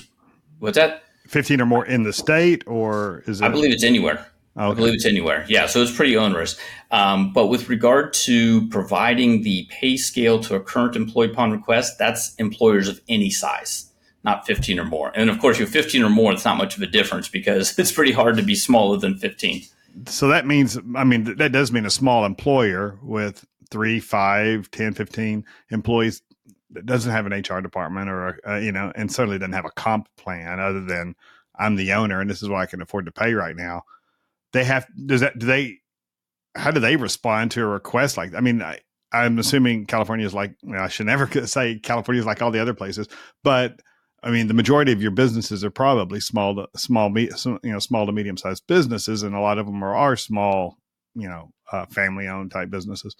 What's 0.60 0.77
that? 0.77 1.03
15 1.27 1.62
or 1.62 1.65
more 1.65 1.86
in 1.86 2.03
the 2.03 2.13
state, 2.13 2.63
or 2.67 3.23
is 3.27 3.41
it? 3.41 3.45
I 3.45 3.49
believe 3.49 3.71
it's 3.71 3.84
anywhere. 3.84 4.25
Okay. 4.58 4.71
I 4.71 4.73
believe 4.73 4.95
it's 4.95 5.05
anywhere. 5.05 5.45
Yeah, 5.47 5.67
so 5.67 5.82
it's 5.82 5.95
pretty 5.95 6.17
onerous. 6.17 6.60
Um, 6.91 7.32
but 7.32 7.47
with 7.47 7.69
regard 7.69 8.13
to 8.13 8.67
providing 8.69 9.43
the 9.43 9.67
pay 9.69 9.95
scale 9.95 10.39
to 10.41 10.55
a 10.55 10.60
current 10.60 10.95
employee 10.95 11.32
upon 11.32 11.51
request, 11.51 11.97
that's 11.97 12.36
employers 12.36 12.89
of 12.89 12.99
any 13.08 13.29
size, 13.29 13.89
not 14.23 14.45
15 14.45 14.79
or 14.79 14.86
more. 14.86 15.12
And 15.15 15.29
of 15.29 15.39
course, 15.39 15.60
you're 15.60 15.67
15 15.67 16.03
or 16.03 16.10
more, 16.10 16.34
it's 16.34 16.43
not 16.43 16.58
much 16.58 16.75
of 16.75 16.82
a 16.82 16.88
difference 16.88 17.29
because 17.29 17.77
it's 17.79 17.91
pretty 17.91 18.12
hard 18.12 18.36
to 18.38 18.43
be 18.43 18.55
smaller 18.55 18.97
than 18.97 19.15
15. 19.15 19.62
So 20.08 20.27
that 20.27 20.45
means, 20.45 20.77
I 20.95 21.03
mean, 21.03 21.36
that 21.36 21.51
does 21.51 21.71
mean 21.71 21.86
a 21.86 21.91
small 21.91 22.25
employer 22.25 22.97
with 23.01 23.45
three, 23.69 23.99
five, 23.99 24.69
10, 24.71 24.93
15 24.93 25.45
employees 25.69 26.21
that 26.71 26.86
doesn't 26.86 27.12
have 27.12 27.25
an 27.25 27.34
HR 27.34 27.62
department 27.62 28.10
or, 28.10 28.39
uh, 28.47 28.58
you 28.58 28.71
know, 28.71 28.91
and 28.95 29.12
certainly 29.12 29.39
doesn't 29.39 29.53
have 29.53 29.65
a 29.65 29.71
comp 29.71 30.08
plan 30.17 30.60
other 30.60 30.84
than 30.84 31.15
I'm 31.58 31.75
the 31.75 31.93
owner 31.93 32.21
and 32.21 32.29
this 32.29 32.41
is 32.41 32.49
what 32.49 32.62
I 32.62 32.65
can 32.65 32.82
afford 32.82 33.05
to 33.05 33.12
pay 33.12 33.34
right 33.34 33.55
now 33.55 33.84
they 34.51 34.63
have 34.63 34.88
does 35.05 35.21
that 35.21 35.38
do 35.38 35.45
they 35.45 35.79
how 36.55 36.71
do 36.71 36.79
they 36.79 36.95
respond 36.95 37.51
to 37.51 37.62
a 37.62 37.67
request 37.67 38.17
like 38.17 38.34
I 38.34 38.39
mean 38.39 38.62
I, 38.62 38.79
I'm 39.12 39.39
assuming 39.39 39.86
California 39.86 40.25
is 40.25 40.34
like 40.34 40.55
I 40.71 40.88
should 40.88 41.05
never 41.05 41.27
say 41.47 41.79
California 41.79 42.19
is 42.19 42.25
like 42.25 42.41
all 42.41 42.51
the 42.51 42.62
other 42.62 42.73
places, 42.73 43.08
but 43.43 43.79
I 44.21 44.32
mean 44.32 44.47
the 44.47 44.53
majority 44.53 44.91
of 44.91 45.01
your 45.01 45.12
businesses 45.12 45.63
are 45.63 45.71
probably 45.71 46.19
small 46.19 46.55
to 46.55 46.67
small 46.75 47.15
you 47.17 47.29
know 47.63 47.79
small 47.79 48.05
to 48.05 48.12
medium 48.12 48.38
sized 48.38 48.67
businesses, 48.67 49.23
and 49.23 49.36
a 49.36 49.39
lot 49.39 49.58
of 49.58 49.65
them 49.65 49.84
are, 49.84 49.95
are 49.95 50.15
small 50.15 50.77
you 51.15 51.27
know 51.27 51.51
uh, 51.71 51.86
family 51.88 52.27
owned 52.27 52.51
type 52.51 52.69
businesses. 52.69 53.15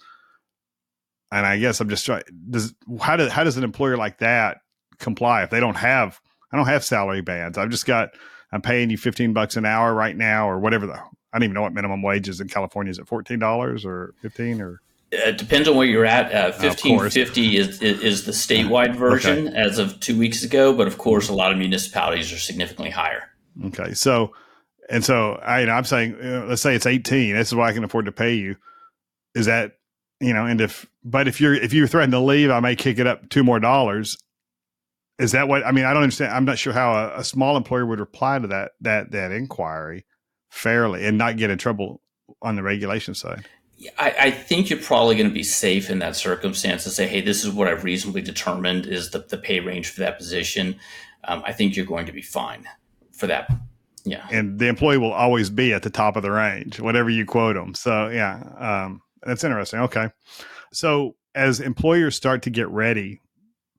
And 1.32 1.46
I 1.46 1.58
guess 1.58 1.80
I'm 1.80 1.88
just 1.88 2.04
trying. 2.04 2.22
Does 2.48 2.74
how 3.00 3.16
does 3.16 3.30
how 3.30 3.44
does 3.44 3.56
an 3.56 3.64
employer 3.64 3.96
like 3.96 4.18
that 4.18 4.58
comply 4.98 5.42
if 5.42 5.50
they 5.50 5.60
don't 5.60 5.76
have 5.76 6.20
I 6.52 6.56
don't 6.56 6.66
have 6.66 6.84
salary 6.84 7.20
bands. 7.20 7.56
I've 7.56 7.70
just 7.70 7.86
got 7.86 8.10
I'm 8.52 8.62
paying 8.62 8.90
you 8.90 8.98
15 8.98 9.32
bucks 9.32 9.56
an 9.56 9.64
hour 9.64 9.94
right 9.94 10.16
now 10.16 10.48
or 10.48 10.58
whatever 10.58 10.86
the 10.86 11.00
I 11.32 11.38
don't 11.38 11.44
even 11.44 11.54
know 11.54 11.62
what 11.62 11.72
minimum 11.72 12.02
wage 12.02 12.28
is 12.28 12.40
in 12.40 12.48
California. 12.48 12.90
Is 12.90 12.98
it 12.98 13.06
fourteen 13.06 13.38
dollars 13.38 13.84
or 13.84 14.14
fifteen 14.20 14.60
or? 14.60 14.80
It 15.12 15.38
depends 15.38 15.68
on 15.68 15.76
where 15.76 15.86
you're 15.86 16.04
at. 16.04 16.32
Uh, 16.32 16.52
Fifteen 16.52 17.08
fifty 17.10 17.56
is, 17.56 17.82
is 17.82 18.26
the 18.26 18.32
statewide 18.32 18.94
version 18.94 19.48
okay. 19.48 19.56
as 19.56 19.78
of 19.78 19.98
two 19.98 20.16
weeks 20.16 20.44
ago, 20.44 20.72
but 20.72 20.86
of 20.86 20.98
course, 20.98 21.28
a 21.28 21.32
lot 21.32 21.50
of 21.50 21.58
municipalities 21.58 22.32
are 22.32 22.38
significantly 22.38 22.90
higher. 22.90 23.24
Okay, 23.66 23.92
so 23.92 24.32
and 24.88 25.04
so 25.04 25.32
I, 25.44 25.60
you 25.60 25.66
know, 25.66 25.72
I'm 25.72 25.84
saying, 25.84 26.14
uh, 26.14 26.46
let's 26.48 26.62
say 26.62 26.76
it's 26.76 26.86
eighteen. 26.86 27.34
This 27.34 27.48
is 27.48 27.54
what 27.54 27.68
I 27.68 27.72
can 27.72 27.82
afford 27.82 28.06
to 28.06 28.12
pay 28.12 28.34
you. 28.34 28.56
Is 29.34 29.46
that 29.46 29.72
you 30.20 30.32
know? 30.32 30.46
And 30.46 30.60
if 30.60 30.86
but 31.04 31.28
if 31.28 31.40
you're 31.40 31.54
if 31.54 31.72
you're 31.72 31.86
threatening 31.86 32.18
to 32.20 32.24
leave, 32.24 32.50
I 32.50 32.60
may 32.60 32.76
kick 32.76 32.98
it 32.98 33.06
up 33.06 33.28
two 33.28 33.44
more 33.44 33.60
dollars. 33.60 34.16
Is 35.18 35.32
that 35.32 35.48
what 35.48 35.66
I 35.66 35.72
mean? 35.72 35.84
I 35.84 35.92
don't 35.92 36.02
understand. 36.02 36.32
I'm 36.32 36.44
not 36.44 36.58
sure 36.58 36.72
how 36.72 36.92
a, 36.92 37.18
a 37.20 37.24
small 37.24 37.56
employer 37.56 37.84
would 37.84 38.00
reply 38.00 38.38
to 38.38 38.46
that 38.48 38.72
that 38.80 39.10
that 39.12 39.32
inquiry 39.32 40.06
fairly 40.50 41.06
and 41.06 41.16
not 41.16 41.36
get 41.36 41.50
in 41.50 41.58
trouble 41.58 42.00
on 42.42 42.56
the 42.56 42.62
regulation 42.62 43.14
side? 43.14 43.46
I, 43.98 44.14
I 44.18 44.30
think 44.30 44.68
you're 44.68 44.78
probably 44.78 45.16
going 45.16 45.28
to 45.28 45.34
be 45.34 45.42
safe 45.42 45.88
in 45.88 46.00
that 46.00 46.14
circumstance 46.14 46.84
to 46.84 46.90
say, 46.90 47.06
hey, 47.06 47.22
this 47.22 47.44
is 47.44 47.50
what 47.50 47.66
I've 47.66 47.82
reasonably 47.82 48.20
determined 48.20 48.86
is 48.86 49.10
the, 49.10 49.20
the 49.20 49.38
pay 49.38 49.60
range 49.60 49.88
for 49.88 50.00
that 50.00 50.18
position. 50.18 50.78
Um, 51.24 51.42
I 51.46 51.52
think 51.52 51.76
you're 51.76 51.86
going 51.86 52.06
to 52.06 52.12
be 52.12 52.22
fine 52.22 52.68
for 53.12 53.26
that. 53.28 53.50
Yeah. 54.04 54.26
And 54.30 54.58
the 54.58 54.68
employee 54.68 54.98
will 54.98 55.12
always 55.12 55.48
be 55.48 55.72
at 55.72 55.82
the 55.82 55.90
top 55.90 56.16
of 56.16 56.22
the 56.22 56.30
range, 56.30 56.80
whatever 56.80 57.08
you 57.08 57.24
quote 57.24 57.56
them. 57.56 57.74
So, 57.74 58.08
yeah, 58.08 58.42
um, 58.58 59.02
that's 59.22 59.44
interesting. 59.44 59.80
Okay. 59.80 60.08
So, 60.72 61.16
as 61.34 61.60
employers 61.60 62.16
start 62.16 62.42
to 62.42 62.50
get 62.50 62.68
ready 62.68 63.20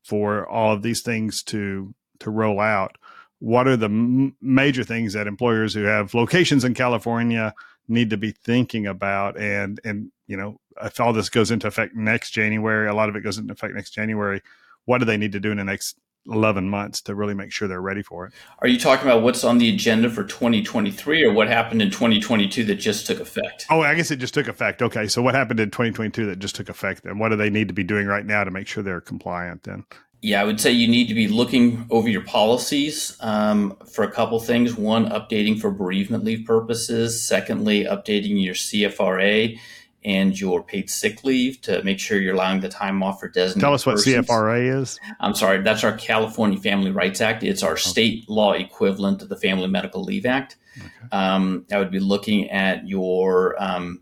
for 0.03 0.47
all 0.47 0.73
of 0.73 0.81
these 0.81 1.01
things 1.01 1.43
to 1.43 1.93
to 2.19 2.29
roll 2.29 2.59
out, 2.59 2.97
what 3.39 3.67
are 3.67 3.77
the 3.77 3.85
m- 3.85 4.35
major 4.41 4.83
things 4.83 5.13
that 5.13 5.27
employers 5.27 5.73
who 5.73 5.83
have 5.83 6.13
locations 6.13 6.63
in 6.63 6.73
California 6.73 7.53
need 7.87 8.09
to 8.11 8.17
be 8.17 8.31
thinking 8.31 8.87
about? 8.87 9.37
And 9.37 9.79
and 9.83 10.11
you 10.27 10.37
know, 10.37 10.59
if 10.81 10.99
all 10.99 11.13
this 11.13 11.29
goes 11.29 11.51
into 11.51 11.67
effect 11.67 11.95
next 11.95 12.31
January, 12.31 12.87
a 12.87 12.93
lot 12.93 13.09
of 13.09 13.15
it 13.15 13.23
goes 13.23 13.37
into 13.37 13.53
effect 13.53 13.73
next 13.75 13.91
January. 13.91 14.41
What 14.85 14.99
do 14.99 15.05
they 15.05 15.17
need 15.17 15.33
to 15.33 15.39
do 15.39 15.51
in 15.51 15.57
the 15.57 15.63
next 15.63 15.97
11 16.27 16.69
months 16.69 17.01
to 17.01 17.15
really 17.15 17.33
make 17.33 17.51
sure 17.51 17.67
they're 17.67 17.81
ready 17.81 18.03
for 18.03 18.27
it. 18.27 18.33
Are 18.59 18.67
you 18.67 18.79
talking 18.79 19.07
about 19.07 19.23
what's 19.23 19.43
on 19.43 19.57
the 19.57 19.73
agenda 19.73 20.09
for 20.09 20.23
2023 20.23 21.23
or 21.23 21.33
what 21.33 21.47
happened 21.47 21.81
in 21.81 21.89
2022 21.89 22.63
that 22.65 22.75
just 22.75 23.07
took 23.07 23.19
effect? 23.19 23.65
Oh, 23.69 23.81
I 23.81 23.95
guess 23.95 24.11
it 24.11 24.17
just 24.17 24.33
took 24.33 24.47
effect. 24.47 24.81
Okay. 24.81 25.07
So 25.07 25.21
what 25.21 25.35
happened 25.35 25.59
in 25.59 25.71
2022 25.71 26.27
that 26.27 26.39
just 26.39 26.55
took 26.55 26.69
effect 26.69 27.05
and 27.05 27.19
what 27.19 27.29
do 27.29 27.35
they 27.35 27.49
need 27.49 27.67
to 27.69 27.73
be 27.73 27.83
doing 27.83 28.07
right 28.07 28.25
now 28.25 28.43
to 28.43 28.51
make 28.51 28.67
sure 28.67 28.83
they're 28.83 29.01
compliant 29.01 29.63
then? 29.63 29.85
Yeah, 30.23 30.39
I 30.39 30.43
would 30.43 30.61
say 30.61 30.71
you 30.71 30.87
need 30.87 31.07
to 31.07 31.15
be 31.15 31.27
looking 31.27 31.87
over 31.89 32.07
your 32.07 32.21
policies 32.21 33.17
um, 33.21 33.75
for 33.91 34.03
a 34.03 34.11
couple 34.11 34.39
things. 34.39 34.75
One, 34.75 35.09
updating 35.09 35.59
for 35.59 35.71
bereavement 35.71 36.23
leave 36.23 36.45
purposes. 36.45 37.27
Secondly, 37.27 37.85
updating 37.85 38.43
your 38.43 38.53
CFRA 38.53 39.57
and 40.03 40.39
your 40.39 40.63
paid 40.63 40.89
sick 40.89 41.23
leave 41.23 41.61
to 41.61 41.83
make 41.83 41.99
sure 41.99 42.19
you're 42.19 42.33
allowing 42.33 42.61
the 42.61 42.69
time 42.69 43.03
off 43.03 43.19
for 43.19 43.27
designated. 43.27 43.61
Tell 43.61 43.73
us 43.73 43.85
what 43.85 43.97
persons. 43.97 44.27
CFRA 44.27 44.81
is. 44.81 44.99
I'm 45.19 45.35
sorry, 45.35 45.61
that's 45.61 45.83
our 45.83 45.95
California 45.95 46.59
Family 46.59 46.91
Rights 46.91 47.21
Act. 47.21 47.43
It's 47.43 47.63
our 47.63 47.77
state 47.77 48.29
law 48.29 48.53
equivalent 48.53 49.19
to 49.19 49.25
the 49.25 49.37
Family 49.37 49.67
Medical 49.67 50.03
Leave 50.03 50.25
Act. 50.25 50.57
Okay. 50.77 50.87
Um, 51.11 51.65
I 51.71 51.77
would 51.77 51.91
be 51.91 51.99
looking 51.99 52.49
at 52.49 52.87
your 52.87 53.61
um, 53.61 54.01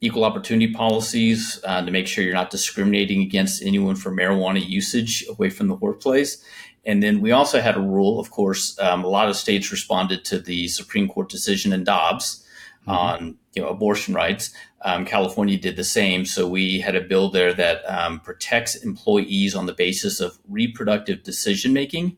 equal 0.00 0.24
opportunity 0.24 0.72
policies 0.72 1.60
uh, 1.64 1.84
to 1.84 1.90
make 1.90 2.06
sure 2.06 2.24
you're 2.24 2.34
not 2.34 2.50
discriminating 2.50 3.22
against 3.22 3.62
anyone 3.62 3.96
for 3.96 4.10
marijuana 4.10 4.66
usage 4.66 5.24
away 5.28 5.50
from 5.50 5.68
the 5.68 5.74
workplace. 5.74 6.42
And 6.86 7.02
then 7.02 7.20
we 7.20 7.32
also 7.32 7.60
had 7.60 7.76
a 7.76 7.80
rule, 7.80 8.18
of 8.18 8.30
course, 8.30 8.78
um, 8.78 9.04
a 9.04 9.08
lot 9.08 9.28
of 9.28 9.36
states 9.36 9.70
responded 9.70 10.24
to 10.26 10.38
the 10.38 10.68
Supreme 10.68 11.08
Court 11.08 11.28
decision 11.28 11.72
in 11.72 11.84
Dobbs. 11.84 12.46
On 12.90 13.36
you 13.54 13.62
know 13.62 13.68
abortion 13.68 14.14
rights. 14.14 14.52
Um, 14.82 15.04
California 15.04 15.58
did 15.58 15.76
the 15.76 15.84
same, 15.84 16.24
so 16.24 16.48
we 16.48 16.80
had 16.80 16.96
a 16.96 17.00
bill 17.00 17.30
there 17.30 17.52
that 17.54 17.82
um, 17.86 18.20
protects 18.20 18.74
employees 18.74 19.54
on 19.54 19.66
the 19.66 19.74
basis 19.74 20.20
of 20.20 20.38
reproductive 20.48 21.22
decision 21.22 21.72
making, 21.72 22.16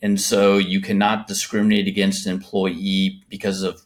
and 0.00 0.20
so 0.20 0.56
you 0.56 0.80
cannot 0.80 1.26
discriminate 1.26 1.88
against 1.88 2.26
an 2.26 2.32
employee 2.32 3.22
because 3.28 3.62
of 3.62 3.82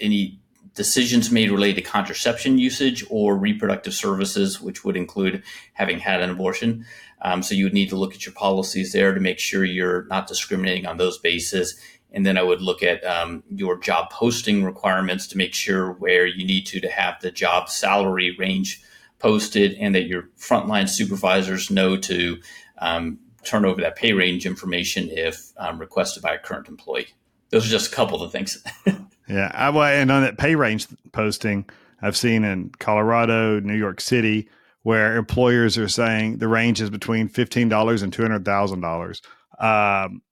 any 0.00 0.40
decisions 0.74 1.30
made 1.30 1.50
related 1.50 1.76
to 1.76 1.90
contraception 1.90 2.58
usage 2.58 3.04
or 3.08 3.34
reproductive 3.34 3.94
services, 3.94 4.60
which 4.60 4.84
would 4.84 4.96
include 4.96 5.42
having 5.72 5.98
had 5.98 6.20
an 6.20 6.30
abortion. 6.30 6.84
Um, 7.22 7.42
so 7.42 7.54
you 7.54 7.64
would 7.64 7.72
need 7.72 7.88
to 7.88 7.96
look 7.96 8.14
at 8.14 8.26
your 8.26 8.34
policies 8.34 8.92
there 8.92 9.14
to 9.14 9.20
make 9.20 9.38
sure 9.38 9.64
you're 9.64 10.04
not 10.04 10.26
discriminating 10.26 10.86
on 10.86 10.98
those 10.98 11.18
bases. 11.18 11.80
And 12.16 12.24
then 12.24 12.38
I 12.38 12.42
would 12.42 12.62
look 12.62 12.82
at 12.82 13.04
um, 13.04 13.44
your 13.50 13.78
job 13.78 14.08
posting 14.08 14.64
requirements 14.64 15.26
to 15.28 15.36
make 15.36 15.52
sure 15.52 15.92
where 15.92 16.26
you 16.26 16.46
need 16.46 16.64
to 16.68 16.80
to 16.80 16.88
have 16.88 17.20
the 17.20 17.30
job 17.30 17.68
salary 17.68 18.34
range 18.38 18.82
posted, 19.18 19.74
and 19.74 19.94
that 19.94 20.06
your 20.06 20.30
frontline 20.38 20.88
supervisors 20.88 21.70
know 21.70 21.98
to 21.98 22.40
um, 22.78 23.18
turn 23.44 23.66
over 23.66 23.82
that 23.82 23.96
pay 23.96 24.14
range 24.14 24.46
information 24.46 25.10
if 25.10 25.52
um, 25.58 25.78
requested 25.78 26.22
by 26.22 26.34
a 26.34 26.38
current 26.38 26.68
employee. 26.68 27.08
Those 27.50 27.66
are 27.66 27.70
just 27.70 27.92
a 27.92 27.94
couple 27.94 28.22
of 28.22 28.32
things. 28.32 28.64
yeah, 29.28 29.50
I, 29.52 29.68
well, 29.68 29.84
and 29.84 30.10
on 30.10 30.22
that 30.22 30.38
pay 30.38 30.54
range 30.54 30.86
posting, 31.12 31.68
I've 32.00 32.16
seen 32.16 32.44
in 32.44 32.70
Colorado, 32.78 33.60
New 33.60 33.76
York 33.76 34.00
City, 34.00 34.48
where 34.84 35.16
employers 35.16 35.76
are 35.76 35.88
saying 35.88 36.38
the 36.38 36.48
range 36.48 36.80
is 36.80 36.88
between 36.88 37.28
fifteen 37.28 37.68
dollars 37.68 38.00
and 38.00 38.10
two 38.10 38.22
hundred 38.22 38.46
thousand 38.46 38.80
dollars. 38.80 39.20
Um, 39.58 40.22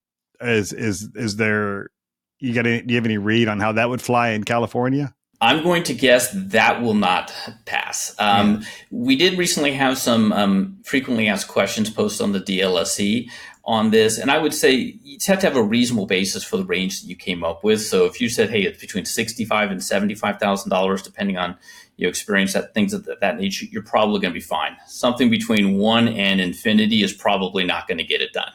is 0.45 0.73
is 0.73 1.09
is 1.15 1.37
there? 1.37 1.91
You 2.39 2.55
got? 2.55 2.67
Any, 2.67 2.83
do 2.83 2.93
you 2.93 2.97
have 2.97 3.07
any 3.07 3.19
read 3.19 3.49
on 3.49 3.61
how 3.61 3.73
that 3.73 3.89
would 3.89 4.03
fly 4.03 4.31
in 4.31 4.45
California? 4.45 5.15
I'm 5.41 5.63
going 5.63 5.83
to 5.85 5.95
guess 5.95 6.31
that 6.33 6.81
will 6.81 6.95
not 6.95 7.33
pass. 7.67 8.15
Um, 8.19 8.61
mm. 8.61 8.67
We 8.91 9.17
did 9.17 9.37
recently 9.37 9.73
have 9.73 9.99
some 9.99 10.33
um, 10.33 10.79
frequently 10.85 11.29
asked 11.29 11.49
questions 11.49 11.91
posted 11.91 12.23
on 12.23 12.33
the 12.33 12.41
DLSE 12.41 13.29
on 13.67 13.91
this, 13.91 14.19
and 14.19 14.31
I 14.31 14.39
would 14.39 14.55
say 14.55 14.73
you 15.03 15.19
have 15.27 15.41
to 15.41 15.47
have 15.47 15.57
a 15.57 15.63
reasonable 15.63 16.07
basis 16.07 16.45
for 16.45 16.57
the 16.57 16.65
range 16.65 17.01
that 17.01 17.09
you 17.09 17.17
came 17.17 17.43
up 17.43 17.65
with. 17.65 17.83
So 17.83 18.05
if 18.05 18.21
you 18.21 18.29
said, 18.29 18.51
"Hey, 18.51 18.63
it's 18.63 18.81
between 18.81 19.05
sixty-five 19.05 19.71
and 19.71 19.83
seventy-five 19.83 20.39
thousand 20.39 20.71
dollars, 20.71 21.03
depending 21.03 21.37
on 21.37 21.57
your 21.97 22.11
experience 22.11 22.53
that 22.53 22.75
things 22.75 22.93
of 22.93 23.09
that 23.21 23.39
nature," 23.39 23.67
you're 23.67 23.83
probably 23.83 24.21
going 24.21 24.33
to 24.33 24.39
be 24.39 24.45
fine. 24.45 24.77
Something 24.87 25.31
between 25.31 25.79
one 25.79 26.09
and 26.09 26.41
infinity 26.41 27.03
is 27.03 27.13
probably 27.13 27.65
not 27.65 27.89
going 27.89 27.99
to 27.99 28.05
get 28.05 28.21
it 28.21 28.33
done. 28.33 28.53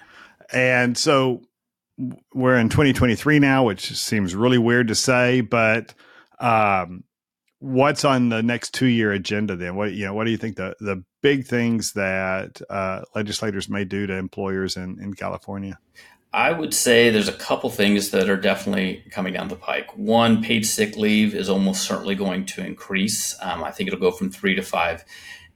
And 0.52 0.98
so 0.98 1.42
we're 2.34 2.58
in 2.58 2.70
2023 2.70 3.40
now, 3.40 3.64
which 3.64 3.96
seems 3.98 4.36
really 4.36 4.58
weird 4.58 4.88
to 4.88 4.96
say, 4.96 5.42
but 5.42 5.94
um, 6.40 7.04
what's 7.60 8.06
on 8.06 8.30
the 8.30 8.42
next 8.42 8.74
two 8.74 8.88
year 8.88 9.12
agenda 9.12 9.56
then? 9.56 9.76
What 9.76 9.94
you 9.94 10.06
know, 10.06 10.14
what 10.14 10.26
do 10.26 10.32
you 10.32 10.38
think 10.38 10.56
the 10.56 10.76
the 10.80 11.04
big 11.22 11.46
things 11.46 11.94
that 11.94 12.62
uh, 12.70 13.02
legislators 13.16 13.70
may 13.70 13.84
do 13.86 14.08
to 14.08 14.14
employers 14.16 14.78
in 14.78 15.00
in 15.02 15.14
California? 15.14 15.78
I 16.32 16.52
would 16.52 16.76
say 16.76 17.10
there's 17.10 17.28
a 17.28 17.34
couple 17.34 17.72
things 17.72 18.12
that 18.12 18.30
are 18.30 18.38
definitely 18.38 19.04
coming 19.10 19.34
down 19.34 19.48
the 19.48 19.56
pike. 19.56 19.98
One, 19.98 20.44
paid 20.44 20.64
sick 20.64 20.96
leave 20.96 21.34
is 21.34 21.50
almost 21.50 21.88
certainly 21.88 22.14
going 22.14 22.46
to 22.48 22.64
increase. 22.64 23.36
Um, 23.42 23.64
I 23.64 23.72
think 23.72 23.88
it'll 23.88 24.00
go 24.00 24.12
from 24.12 24.30
three 24.30 24.54
to 24.54 24.62
five 24.62 25.04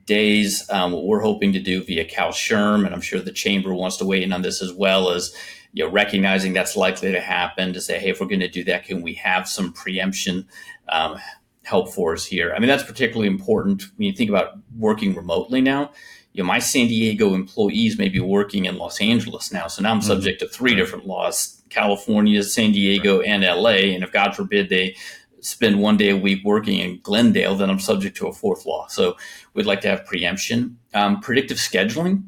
days. 0.05 0.67
Um, 0.71 0.91
what 0.91 1.05
we're 1.05 1.21
hoping 1.21 1.53
to 1.53 1.59
do 1.59 1.83
via 1.83 2.05
Cal 2.05 2.31
SHRM, 2.31 2.85
and 2.85 2.93
I'm 2.93 3.01
sure 3.01 3.19
the 3.19 3.31
chamber 3.31 3.71
wants 3.71 3.97
to 3.97 4.05
weigh 4.05 4.23
in 4.23 4.33
on 4.33 4.41
this 4.41 4.63
as 4.63 4.73
well, 4.73 5.11
is 5.11 5.35
you 5.73 5.83
know, 5.83 5.91
recognizing 5.91 6.53
that's 6.53 6.75
likely 6.75 7.11
to 7.11 7.19
happen 7.19 7.73
to 7.73 7.81
say, 7.81 7.99
hey, 7.99 8.09
if 8.09 8.21
we're 8.21 8.27
going 8.27 8.39
to 8.39 8.47
do 8.47 8.63
that, 8.63 8.85
can 8.85 9.01
we 9.01 9.15
have 9.15 9.47
some 9.49 9.73
preemption 9.73 10.47
um, 10.89 11.17
help 11.63 11.91
for 11.91 12.13
us 12.13 12.25
here? 12.25 12.53
I 12.55 12.59
mean, 12.59 12.67
that's 12.67 12.83
particularly 12.83 13.27
important 13.27 13.83
when 13.97 14.07
you 14.07 14.13
think 14.13 14.29
about 14.29 14.59
working 14.77 15.15
remotely 15.15 15.61
now. 15.61 15.91
You 16.33 16.43
know, 16.43 16.47
my 16.47 16.59
San 16.59 16.87
Diego 16.87 17.33
employees 17.33 17.97
may 17.97 18.09
be 18.09 18.19
working 18.19 18.65
in 18.65 18.77
Los 18.77 19.01
Angeles 19.01 19.51
now, 19.51 19.67
so 19.67 19.81
now 19.81 19.91
I'm 19.91 19.99
mm-hmm. 19.99 20.07
subject 20.07 20.39
to 20.39 20.47
three 20.47 20.75
different 20.75 21.05
laws: 21.05 21.63
California, 21.69 22.41
San 22.43 22.71
Diego, 22.71 23.21
and 23.21 23.43
LA. 23.43 23.93
And 23.93 24.03
if 24.03 24.11
God 24.11 24.35
forbid 24.35 24.69
they 24.69 24.95
spend 25.41 25.79
one 25.79 25.97
day 25.97 26.09
a 26.09 26.17
week 26.17 26.43
working 26.43 26.79
in 26.79 26.99
Glendale, 27.01 27.55
then 27.55 27.69
I'm 27.69 27.79
subject 27.79 28.17
to 28.17 28.27
a 28.27 28.33
fourth 28.33 28.65
law. 28.65 28.87
So 28.87 29.15
we'd 29.53 29.65
like 29.65 29.81
to 29.81 29.89
have 29.89 30.05
preemption. 30.05 30.77
Um, 30.93 31.19
predictive 31.19 31.57
scheduling, 31.57 32.23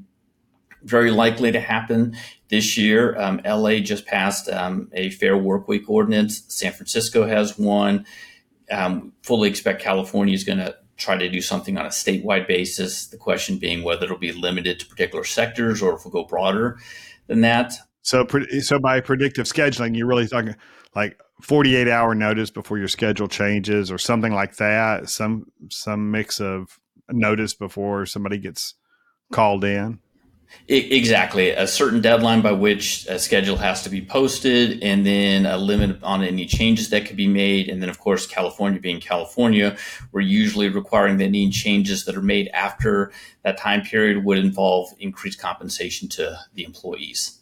very 0.84 1.12
likely 1.12 1.52
to 1.52 1.60
happen 1.60 2.16
this 2.50 2.78
year. 2.78 3.18
Um, 3.20 3.42
LA 3.46 3.80
just 3.80 4.06
passed 4.06 4.50
um, 4.50 4.90
a 4.94 5.10
fair 5.12 5.38
work 5.38 5.68
week 5.68 5.90
ordinance. 5.90 6.44
San 6.48 6.72
Francisco 6.72 7.28
has 7.28 7.58
one. 7.58 8.06
Um, 8.72 9.14
fully 9.22 9.50
expect 9.50 9.82
California 9.82 10.34
is 10.34 10.44
going 10.44 10.60
to 10.60 10.76
try 10.98 11.18
to 11.18 11.30
do 11.30 11.42
something 11.42 11.78
on 11.78 11.86
a 11.86 11.90
statewide 11.90 12.48
basis. 12.48 13.08
The 13.08 13.18
question 13.18 13.58
being 13.58 13.84
whether 13.84 14.06
it'll 14.06 14.18
be 14.18 14.32
limited 14.32 14.80
to 14.80 14.86
particular 14.86 15.24
sectors 15.24 15.82
or 15.82 15.96
if 15.96 16.06
we'll 16.06 16.12
go 16.12 16.24
broader 16.24 16.80
than 17.28 17.42
that. 17.42 17.74
So, 18.02 18.26
so 18.62 18.80
by 18.80 19.02
predictive 19.02 19.46
scheduling, 19.46 19.98
you're 19.98 20.08
really 20.08 20.28
talking 20.28 20.56
like 20.96 21.20
48 21.42 21.88
hour 21.88 22.16
notice 22.16 22.50
before 22.50 22.78
your 22.78 22.88
schedule 22.88 23.28
changes 23.28 23.92
or 23.92 23.98
something 23.98 24.34
like 24.34 24.56
that. 24.58 25.10
Some 25.10 25.48
some 25.70 26.12
mix 26.12 26.40
of 26.40 26.80
notice 27.10 27.54
before 27.54 28.06
somebody 28.06 28.38
gets 28.38 28.76
called 29.32 29.64
in. 29.64 30.00
Exactly. 30.68 31.52
A 31.52 31.68
certain 31.68 32.02
deadline 32.02 32.42
by 32.42 32.52
which 32.52 33.06
a 33.08 33.20
schedule 33.20 33.58
has 33.58 33.84
to 33.84 33.90
be 33.90 34.02
posted, 34.02 34.82
and 34.82 35.06
then 35.06 35.46
a 35.46 35.58
limit 35.58 36.02
on 36.02 36.24
any 36.24 36.46
changes 36.48 36.90
that 36.90 37.06
could 37.06 37.18
be 37.18 37.28
made. 37.28 37.70
And 37.70 37.82
then, 37.82 37.90
of 37.90 38.00
course, 38.00 38.26
California 38.26 38.80
being 38.80 39.00
California, 39.00 39.78
we're 40.12 40.22
usually 40.22 40.70
requiring 40.70 41.18
that 41.18 41.26
any 41.26 41.50
changes 41.52 42.06
that 42.06 42.16
are 42.16 42.22
made 42.22 42.48
after 42.48 43.12
that 43.44 43.58
time 43.58 43.84
period 43.84 44.26
would 44.26 44.40
involve 44.40 44.90
increased 45.00 45.40
compensation 45.40 46.10
to 46.10 46.40
the 46.56 46.64
employees. 46.64 47.40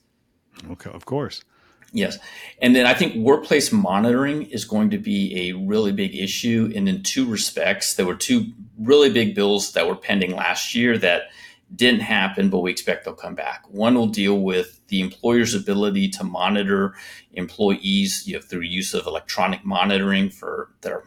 Okay, 0.71 0.91
of 0.91 1.05
course. 1.05 1.43
Yes. 1.93 2.17
And 2.61 2.75
then 2.75 2.85
I 2.87 2.95
think 2.95 3.15
workplace 3.15 3.71
monitoring 3.71 4.43
is 4.43 4.65
going 4.65 4.89
to 4.89 4.97
be 4.97 5.49
a 5.49 5.53
really 5.53 5.91
big 5.91 6.15
issue. 6.15 6.73
And 6.75 6.89
in 6.89 7.03
two 7.03 7.25
respects, 7.25 7.93
there 7.93 8.05
were 8.05 8.15
two 8.15 8.51
really 8.79 9.11
big 9.11 9.35
bills 9.35 9.73
that 9.73 9.87
were 9.87 9.95
pending 9.95 10.35
last 10.35 10.73
year 10.73 10.97
that 10.97 11.23
didn't 11.75 12.01
happen, 12.01 12.49
but 12.49 12.59
we 12.59 12.71
expect 12.71 13.05
they'll 13.05 13.13
come 13.13 13.35
back. 13.35 13.63
One 13.67 13.95
will 13.95 14.07
deal 14.07 14.39
with 14.39 14.79
the 14.87 15.01
employer's 15.01 15.55
ability 15.55 16.09
to 16.09 16.23
monitor 16.23 16.93
employees 17.33 18.27
you 18.27 18.35
know, 18.35 18.41
through 18.41 18.61
use 18.61 18.93
of 18.93 19.07
electronic 19.07 19.65
monitoring 19.65 20.29
for 20.29 20.69
their 20.81 21.03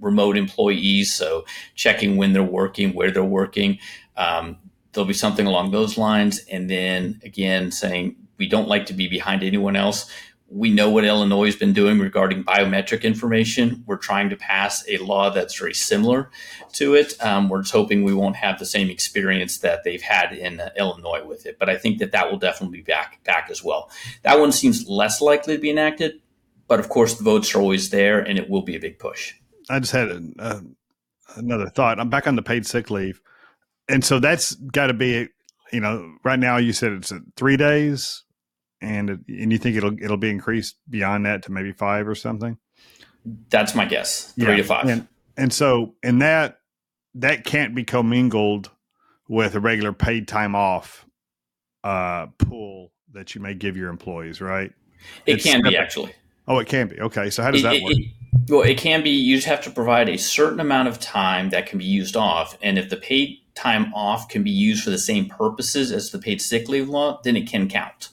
remote 0.00 0.36
employees. 0.36 1.14
So 1.14 1.44
checking 1.74 2.16
when 2.16 2.32
they're 2.32 2.42
working, 2.42 2.94
where 2.94 3.10
they're 3.10 3.24
working. 3.24 3.78
Um, 4.16 4.58
there'll 4.92 5.06
be 5.06 5.14
something 5.14 5.46
along 5.46 5.70
those 5.70 5.98
lines. 5.98 6.40
And 6.50 6.70
then 6.70 7.20
again, 7.22 7.70
saying 7.70 8.16
we 8.38 8.48
don't 8.48 8.68
like 8.68 8.86
to 8.86 8.94
be 8.94 9.08
behind 9.08 9.42
anyone 9.42 9.76
else 9.76 10.10
we 10.48 10.70
know 10.70 10.88
what 10.88 11.04
Illinois 11.04 11.46
has 11.46 11.56
been 11.56 11.72
doing 11.72 11.98
regarding 11.98 12.44
biometric 12.44 13.02
information. 13.02 13.82
We're 13.86 13.96
trying 13.96 14.30
to 14.30 14.36
pass 14.36 14.84
a 14.88 14.98
law 14.98 15.30
that's 15.30 15.58
very 15.58 15.74
similar 15.74 16.30
to 16.74 16.94
it. 16.94 17.14
Um, 17.24 17.48
we're 17.48 17.62
just 17.62 17.72
hoping 17.72 18.04
we 18.04 18.14
won't 18.14 18.36
have 18.36 18.58
the 18.58 18.64
same 18.64 18.88
experience 18.88 19.58
that 19.58 19.82
they've 19.82 20.02
had 20.02 20.32
in 20.32 20.60
uh, 20.60 20.70
Illinois 20.78 21.24
with 21.24 21.46
it. 21.46 21.58
But 21.58 21.68
I 21.68 21.76
think 21.76 21.98
that 21.98 22.12
that 22.12 22.30
will 22.30 22.38
definitely 22.38 22.78
be 22.78 22.84
back 22.84 23.22
back 23.24 23.48
as 23.50 23.64
well. 23.64 23.90
That 24.22 24.38
one 24.38 24.52
seems 24.52 24.88
less 24.88 25.20
likely 25.20 25.56
to 25.56 25.60
be 25.60 25.70
enacted, 25.70 26.20
but 26.68 26.78
of 26.78 26.88
course 26.88 27.14
the 27.14 27.24
votes 27.24 27.54
are 27.54 27.60
always 27.60 27.90
there, 27.90 28.20
and 28.20 28.38
it 28.38 28.48
will 28.48 28.62
be 28.62 28.76
a 28.76 28.80
big 28.80 29.00
push. 29.00 29.34
I 29.68 29.80
just 29.80 29.92
had 29.92 30.08
a, 30.08 30.62
another 31.34 31.68
thought. 31.70 31.98
I'm 31.98 32.08
back 32.08 32.28
on 32.28 32.36
the 32.36 32.42
paid 32.42 32.66
sick 32.66 32.88
leave, 32.88 33.20
and 33.88 34.04
so 34.04 34.20
that's 34.20 34.54
got 34.54 34.88
to 34.88 34.94
be. 34.94 35.28
You 35.72 35.80
know, 35.80 36.14
right 36.22 36.38
now 36.38 36.58
you 36.58 36.72
said 36.72 36.92
it's 36.92 37.12
three 37.36 37.56
days 37.56 38.22
and 38.80 39.10
and 39.10 39.52
you 39.52 39.58
think 39.58 39.76
it'll 39.76 40.00
it'll 40.02 40.16
be 40.16 40.30
increased 40.30 40.76
beyond 40.88 41.26
that 41.26 41.42
to 41.44 41.52
maybe 41.52 41.72
five 41.72 42.06
or 42.08 42.14
something? 42.14 42.58
That's 43.50 43.74
my 43.74 43.84
guess, 43.84 44.32
three 44.32 44.48
yeah. 44.48 44.56
to 44.56 44.64
five. 44.64 44.88
And, 44.88 45.08
and 45.36 45.52
so, 45.52 45.94
and 46.02 46.22
that 46.22 46.60
that 47.14 47.44
can't 47.44 47.74
be 47.74 47.84
commingled 47.84 48.70
with 49.28 49.54
a 49.54 49.60
regular 49.60 49.92
paid 49.92 50.28
time 50.28 50.54
off 50.54 51.06
uh, 51.82 52.26
pool 52.38 52.92
that 53.12 53.34
you 53.34 53.40
may 53.40 53.54
give 53.54 53.76
your 53.76 53.90
employees, 53.90 54.40
right? 54.40 54.72
It 55.24 55.34
it's 55.34 55.44
can 55.44 55.62
be 55.62 55.76
actually. 55.76 56.12
Oh, 56.48 56.58
it 56.58 56.68
can 56.68 56.88
be. 56.88 57.00
Okay, 57.00 57.30
so 57.30 57.42
how 57.42 57.50
does 57.50 57.60
it, 57.60 57.64
that 57.64 57.82
work? 57.82 57.92
It, 57.92 58.12
well, 58.48 58.62
it 58.62 58.78
can 58.78 59.02
be. 59.02 59.10
You 59.10 59.36
just 59.36 59.48
have 59.48 59.62
to 59.62 59.70
provide 59.70 60.08
a 60.08 60.16
certain 60.16 60.60
amount 60.60 60.88
of 60.88 61.00
time 61.00 61.50
that 61.50 61.66
can 61.66 61.78
be 61.78 61.84
used 61.84 62.16
off, 62.16 62.56
and 62.62 62.78
if 62.78 62.90
the 62.90 62.96
paid 62.96 63.38
time 63.54 63.92
off 63.94 64.28
can 64.28 64.42
be 64.42 64.50
used 64.50 64.84
for 64.84 64.90
the 64.90 64.98
same 64.98 65.26
purposes 65.26 65.90
as 65.90 66.10
the 66.10 66.18
paid 66.18 66.40
sick 66.40 66.68
leave 66.68 66.88
law, 66.88 67.20
then 67.24 67.36
it 67.36 67.48
can 67.48 67.68
count. 67.68 68.10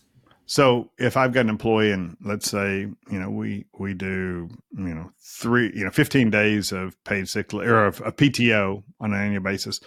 So 0.54 0.92
if 1.00 1.18
I've 1.18 1.34
got 1.34 1.46
an 1.46 1.50
employee 1.50 1.92
and 1.92 2.16
let's 2.24 2.48
say, 2.48 2.82
you 2.82 3.20
know, 3.20 3.32
we, 3.32 3.66
we 3.80 3.96
do, 3.96 4.50
you 4.72 4.94
know, 4.94 5.10
three, 5.20 5.72
you 5.74 5.84
know, 5.84 5.90
15 5.90 6.30
days 6.30 6.72
of 6.72 6.96
paid 7.06 7.28
sick 7.28 7.52
or 7.56 7.86
of, 7.86 8.00
of 8.02 8.16
PTO 8.18 8.84
on 9.00 9.14
an 9.14 9.20
annual 9.20 9.42
basis. 9.42 9.80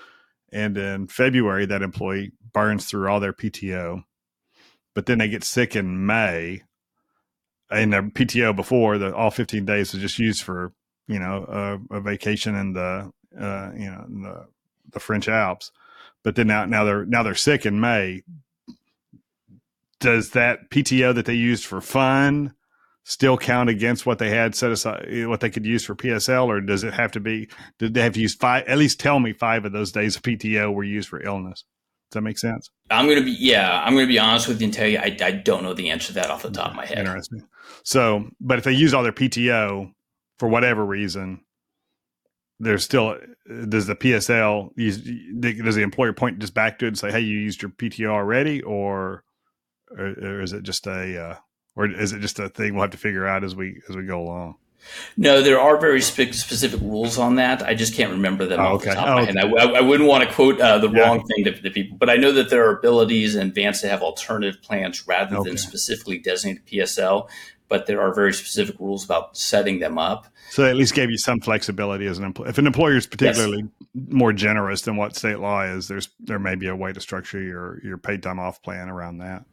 And 0.53 0.77
in 0.77 1.07
February, 1.07 1.67
that 1.67 1.83
employee 1.83 2.33
burns 2.53 2.87
through 2.87 3.09
all 3.09 3.21
their 3.21 3.33
PTO, 3.33 4.03
but 4.93 5.07
then 5.07 5.19
they 5.19 5.29
get 5.29 5.45
sick 5.45 5.77
in 5.77 6.05
May 6.05 6.63
and 7.71 7.93
their 7.93 8.03
PTO 8.03 8.57
before 8.57 8.99
the 8.99 9.15
all 9.15 9.31
15 9.31 9.65
days 9.67 9.93
was 9.93 10.03
just 10.03 10.19
used 10.19 10.43
for, 10.43 10.73
you 11.07 11.21
know, 11.21 11.79
a, 11.91 11.99
a 11.99 12.01
vacation 12.01 12.57
in 12.57 12.73
the, 12.73 13.13
uh, 13.41 13.71
you 13.73 13.89
know, 13.89 14.05
the, 14.09 14.49
the 14.95 14.99
French 14.99 15.29
Alps. 15.29 15.71
But 16.25 16.35
then 16.35 16.49
now, 16.49 16.65
now 16.65 16.83
they're, 16.83 17.07
now 17.07 17.23
they're 17.23 17.37
sick 17.37 17.67
in 17.67 17.79
May 17.79 18.25
does 20.01 20.31
that 20.31 20.71
PTO 20.71 21.15
that 21.15 21.27
they 21.27 21.35
used 21.35 21.65
for 21.65 21.81
fun 21.81 22.55
still 23.09 23.39
count 23.39 23.71
against 23.71 24.05
what 24.05 24.19
they 24.19 24.31
had 24.31 24.53
set 24.55 24.73
aside, 24.73 25.27
what 25.29 25.41
they 25.41 25.49
could 25.49 25.65
use 25.65 25.85
for 25.85 25.95
PSL, 25.95 26.47
or 26.47 26.61
does 26.61 26.83
it 26.83 26.93
have 26.93 27.13
to 27.13 27.21
be? 27.21 27.49
Did 27.79 27.95
they 27.95 28.03
have 28.03 28.15
to 28.15 28.21
use 28.21 28.35
five? 28.35 28.65
At 28.67 28.79
least 28.79 28.99
tell 29.01 29.21
me 29.21 29.33
five 29.33 29.65
of 29.65 29.73
those 29.73 29.93
days 29.93 30.17
of 30.17 30.23
PTO 30.23 30.75
were 30.75 30.85
used 30.85 31.09
for 31.09 31.23
illness. 31.23 31.65
Does 32.11 32.17
that 32.17 32.23
make 32.23 32.39
sense? 32.39 32.71
I'm 32.91 33.09
gonna 33.09 33.23
be 33.23 33.37
yeah. 33.39 33.83
I'm 33.85 33.95
gonna 33.95 34.07
be 34.07 34.19
honest 34.19 34.49
with 34.49 34.61
you 34.61 34.67
and 34.67 34.75
tell 34.75 34.89
you 34.89 34.99
I, 34.99 35.17
I 35.21 35.31
don't 35.33 35.63
know 35.63 35.75
the 35.75 35.91
answer 35.91 36.09
to 36.09 36.13
that 36.15 36.31
off 36.31 36.43
the 36.43 36.51
top 36.51 36.71
of 36.71 36.77
my 36.77 36.87
head. 36.87 36.99
Interesting. 36.99 37.43
So, 37.85 38.29
but 38.41 38.59
if 38.59 38.65
they 38.65 38.73
use 38.73 38.93
all 38.93 39.03
their 39.03 39.13
PTO 39.13 39.93
for 40.39 40.49
whatever 40.49 40.85
reason, 40.85 41.41
there's 42.61 42.85
still 42.85 43.19
does 43.69 43.87
the 43.87 43.97
PSL 43.97 44.71
use, 44.77 44.99
does 44.99 45.75
the 45.75 45.83
employer 45.83 46.13
point 46.13 46.39
just 46.39 46.55
back 46.55 46.79
to 46.79 46.87
it 46.87 46.89
and 46.89 46.99
say, 46.99 47.11
"Hey, 47.11 47.21
you 47.21 47.39
used 47.39 47.63
your 47.63 47.71
PTO 47.71 48.09
already," 48.09 48.63
or 48.63 49.25
or, 49.91 50.07
or 50.07 50.41
is 50.43 50.53
it 50.53 50.63
just 50.63 50.87
a, 50.87 51.21
uh, 51.21 51.37
or 51.75 51.87
is 51.91 52.13
it 52.13 52.21
just 52.21 52.39
a 52.39 52.49
thing 52.49 52.75
we'll 52.75 52.83
have 52.83 52.91
to 52.93 52.97
figure 52.99 53.27
out 53.27 53.45
as 53.45 53.55
we 53.55 53.81
as 53.89 53.97
we 53.97 54.05
go 54.05 54.21
along? 54.21 54.57
No, 55.17 55.43
there 55.43 55.59
are 55.59 55.79
very 55.79 56.01
spe- 56.01 56.33
specific 56.33 56.81
rules 56.81 57.19
on 57.19 57.37
that. 57.37 57.61
I 57.63 57.75
just 57.75 57.95
can't 57.95 58.13
remember 58.13 58.47
them 58.47 58.61
Oh, 58.61 58.75
off 58.77 58.83
the 58.83 58.91
okay. 58.91 58.97
top 58.97 59.09
Oh, 59.09 59.23
of 59.29 59.35
my 59.35 59.41
head. 59.41 59.53
I, 59.59 59.79
I 59.79 59.81
wouldn't 59.81 60.09
want 60.09 60.29
to 60.29 60.33
quote 60.33 60.61
uh, 60.61 60.79
the 60.79 60.89
Yeah. 60.89 61.01
wrong 61.01 61.27
thing 61.27 61.45
to, 61.45 61.61
to 61.61 61.71
people, 61.71 61.97
but 61.99 62.09
I 62.09 62.15
know 62.17 62.31
that 62.33 62.51
there 62.51 62.69
are 62.69 62.79
abilities 62.79 63.35
in 63.35 63.49
advance 63.49 63.81
to 63.81 63.89
have 63.89 64.03
alternative 64.03 64.63
plans 64.63 65.07
rather 65.09 65.37
Okay. 65.39 65.49
than 65.51 65.59
specifically 65.59 66.19
designated 66.19 66.67
PSL. 66.67 67.29
But 67.69 67.87
there 67.87 68.01
are 68.01 68.15
very 68.15 68.33
specific 68.33 68.77
rules 68.79 69.05
about 69.05 69.37
setting 69.37 69.81
them 69.81 69.99
up. 69.99 70.29
So 70.51 70.63
they 70.63 70.71
at 70.71 70.77
least 70.77 70.95
gave 70.95 71.11
you 71.11 71.19
some 71.19 71.41
flexibility 71.41 72.07
as 72.07 72.17
an 72.17 72.23
employer. 72.23 72.49
If 72.49 72.59
an 72.59 72.67
employer 72.69 72.95
is 72.95 73.09
particularly 73.09 73.65
more 73.93 74.33
generous 74.33 74.83
than 74.83 74.95
what 74.95 75.17
state 75.17 75.41
law 75.41 75.63
is, 75.63 75.89
there's 75.89 76.11
there 76.21 76.39
may 76.39 76.55
be 76.55 76.69
a 76.69 76.77
way 76.77 76.93
to 76.93 77.01
structure 77.01 77.41
your 77.43 77.81
your 77.83 77.99
paid 77.99 78.23
time 78.23 78.39
off 78.39 78.63
plan 78.63 78.89
around 78.89 79.19
that. 79.19 79.47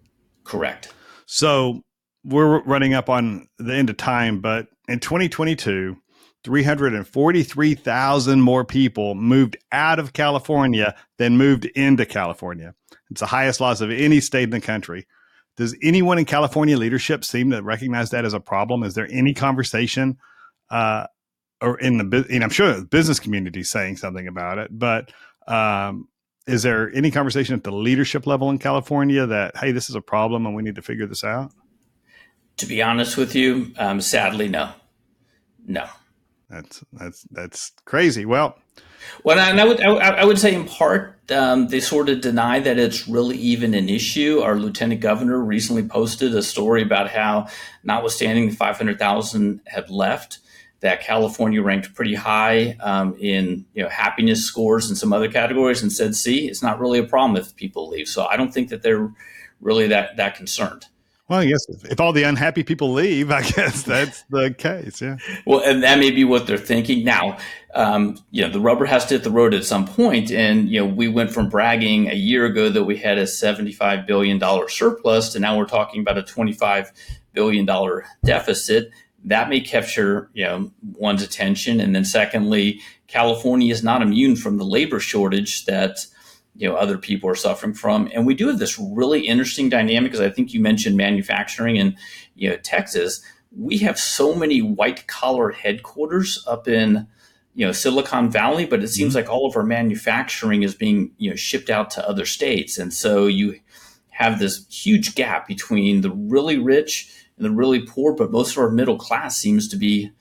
Correct. 0.44 0.94
So 1.26 1.82
we're 2.24 2.62
running 2.64 2.94
up 2.94 3.10
on 3.10 3.48
the 3.58 3.74
end 3.74 3.90
of 3.90 3.98
time, 3.98 4.40
but 4.40 4.68
in 4.88 5.00
2022, 5.00 5.98
343,000 6.44 8.42
more 8.42 8.66
people 8.66 9.16
moved 9.16 9.58
out 9.72 10.00
of 10.00 10.14
California 10.14 10.96
than 11.18 11.38
moved 11.38 11.66
into 11.66 12.06
California. 12.06 12.76
It's 13.10 13.22
the 13.22 13.28
highest 13.28 13.62
loss 13.62 13.82
of 13.82 13.92
any 13.92 14.20
state 14.20 14.44
in 14.44 14.50
the 14.50 14.60
country. 14.62 15.08
Does 15.56 15.78
anyone 15.84 16.18
in 16.18 16.26
California 16.26 16.78
leadership 16.78 17.24
seem 17.24 17.52
to 17.52 17.62
recognize 17.62 18.10
that 18.10 18.26
as 18.26 18.34
a 18.34 18.40
problem? 18.40 18.84
Is 18.84 18.96
there 18.96 19.08
any 19.10 19.34
conversation, 19.34 20.18
uh, 20.70 21.08
or 21.62 21.80
in 21.80 21.98
the, 21.98 22.26
and 22.30 22.44
I'm 22.44 22.50
sure 22.50 22.74
the 22.74 22.86
business 22.86 23.20
community 23.20 23.64
saying 23.64 23.98
something 23.98 24.28
about 24.28 24.58
it, 24.58 24.72
but 24.78 25.14
um, 25.48 26.08
is 26.48 26.64
there 26.64 26.92
any 26.94 27.12
conversation 27.12 27.56
at 27.56 27.64
the 27.64 27.72
leadership 27.72 28.28
level 28.28 28.50
in 28.50 28.58
California 28.58 29.26
that 29.26 29.58
hey, 29.58 29.72
this 29.72 29.90
is 29.90 29.96
a 29.96 30.02
problem 30.02 30.46
and 30.46 30.56
we 30.56 30.64
need 30.64 30.76
to 30.76 30.82
figure 30.82 31.08
this 31.08 31.24
out? 31.24 31.52
To 32.58 32.66
be 32.66 32.82
honest 32.82 33.18
with 33.18 33.36
you, 33.36 33.74
um, 33.78 34.00
sadly, 34.02 34.48
no, 34.48 34.72
no. 35.66 35.88
That's 36.50 36.84
that's 36.94 37.26
that's 37.32 37.72
crazy. 37.86 38.26
Well, 38.26 38.60
Well, 39.24 39.40
and 39.40 39.60
I 39.60 39.66
would 39.66 39.82
I, 39.82 40.24
would 40.24 40.38
say 40.38 40.54
in 40.54 40.66
part 40.66 41.20
um, 41.32 41.70
they 41.70 41.80
sort 41.80 42.10
of 42.10 42.22
deny 42.22 42.60
that 42.60 42.78
it's 42.78 43.08
really 43.08 43.38
even 43.38 43.74
an 43.74 43.90
issue. 43.90 44.42
Our 44.42 44.58
lieutenant 44.58 45.02
governor 45.02 45.40
recently 45.40 45.84
posted 45.84 46.36
a 46.36 46.44
story 46.44 46.84
about 46.84 47.10
how, 47.10 47.48
notwithstanding 47.84 48.50
the 48.50 48.56
five 48.56 48.78
hundred 48.78 49.00
thousand 49.00 49.62
had 49.66 49.90
left, 49.90 50.40
that 50.84 51.02
California 51.02 51.62
ranked 51.62 51.96
pretty 51.96 52.14
high 52.14 52.76
um, 52.82 53.16
in 53.18 53.66
you 53.74 53.82
know 53.82 53.90
happiness 53.90 54.44
scores 54.44 54.90
and 54.90 54.98
some 54.98 55.14
other 55.14 55.32
categories, 55.32 55.82
and 55.82 55.92
said, 55.92 56.14
"See, 56.14 56.48
it's 56.48 56.62
not 56.62 56.80
really 56.80 57.00
a 57.00 57.04
problem 57.04 57.42
if 57.42 57.56
people 57.56 57.88
leave." 57.90 58.08
So 58.08 58.26
I 58.26 58.36
don't 58.36 58.54
think 58.54 58.70
that 58.70 58.84
they're 58.84 59.10
really 59.62 59.88
that 59.88 60.18
that 60.18 60.36
concerned. 60.36 60.86
well, 61.30 61.40
I 61.40 61.46
guess 61.46 61.66
if, 61.70 61.86
if 61.86 62.02
all 62.02 62.12
the 62.12 62.24
unhappy 62.24 62.64
people 62.64 62.92
leave, 62.92 63.32
I 63.32 63.42
guess 63.56 63.84
that's 63.84 64.24
the 64.24 64.54
case. 64.54 65.02
Yeah. 65.02 65.18
Well, 65.46 65.62
and 65.64 65.82
that 65.84 66.00
may 66.00 66.12
be 66.12 66.26
what 66.26 66.48
they're 66.48 66.58
thinking 66.58 67.06
now. 67.06 67.38
Um, 67.74 68.18
you 68.32 68.42
know, 68.42 68.52
the 68.52 68.60
rubber 68.60 68.86
has 68.86 69.06
to 69.06 69.14
hit 69.14 69.24
the 69.24 69.32
road 69.32 69.54
at 69.54 69.64
some 69.64 69.88
point, 69.88 70.32
and 70.32 70.68
you 70.70 70.82
know, 70.82 70.86
we 70.86 71.08
went 71.08 71.32
from 71.32 71.48
bragging 71.48 72.12
a 72.12 72.16
year 72.16 72.46
ago 72.46 72.68
that 72.68 72.84
we 72.84 72.98
had 72.98 73.18
a 73.18 73.26
seventy-five 73.26 74.06
billion 74.06 74.38
dollar 74.38 74.68
surplus, 74.68 75.32
to 75.32 75.40
now 75.40 75.58
we're 75.58 75.66
talking 75.66 76.02
about 76.02 76.18
a 76.18 76.24
twenty-five 76.24 76.92
billion 77.32 77.66
dollar 77.66 78.04
deficit. 78.26 78.92
That 79.26 79.50
may 79.50 79.62
capture 79.62 80.30
you 80.34 80.44
know 80.46 80.72
one's 80.94 81.24
attention, 81.24 81.80
and 81.80 81.96
then 81.96 82.06
secondly, 82.06 82.82
California 83.08 83.72
is 83.72 83.84
not 83.84 84.02
immune 84.02 84.36
from 84.36 84.58
the 84.58 84.66
labor 84.66 85.00
shortage 85.00 85.66
that 85.66 86.06
you 86.56 86.68
know 86.68 86.76
other 86.76 86.98
people 86.98 87.30
are 87.30 87.36
suffering 87.36 87.74
from, 87.74 88.10
and 88.14 88.26
we 88.26 88.36
do 88.36 88.48
have 88.48 88.60
this 88.60 88.78
really 88.78 89.28
interesting 89.28 89.70
dynamic. 89.70 90.12
Because 90.12 90.26
I 90.26 90.30
think 90.30 90.54
you 90.54 90.60
mentioned 90.60 90.98
manufacturing 90.98 91.78
in 91.78 91.96
you 92.36 92.50
know 92.50 92.58
Texas. 92.58 93.24
We 93.56 93.78
have 93.80 94.00
so 94.00 94.34
many 94.34 94.62
white 94.62 95.08
collar 95.08 95.52
headquarters 95.52 96.44
up 96.48 96.68
in 96.68 97.08
you 97.56 97.66
know 97.66 97.72
Silicon 97.72 98.30
Valley, 98.30 98.66
but 98.66 98.84
it 98.84 98.90
seems 98.90 99.16
mm-hmm. 99.16 99.26
like 99.26 99.30
all 99.30 99.48
of 99.48 99.56
our 99.56 99.64
manufacturing 99.64 100.64
is 100.64 100.76
being 100.76 101.12
you 101.18 101.30
know 101.30 101.36
shipped 101.36 101.70
out 101.70 101.90
to 101.92 102.08
other 102.08 102.26
states, 102.26 102.78
and 102.78 102.94
so 102.94 103.28
you 103.28 103.60
have 104.10 104.40
this 104.40 104.66
huge 104.70 105.16
gap 105.16 105.48
between 105.48 106.02
the 106.02 106.12
really 106.12 106.58
rich 106.58 107.10
and 107.38 107.46
the 107.46 107.52
really 107.52 107.82
poor. 107.82 108.14
But 108.14 108.32
most 108.32 108.52
of 108.54 108.58
our 108.60 108.70
middle 108.70 108.98
class 108.98 109.38
seems 109.38 109.68
to 109.70 109.76
be 109.76 110.12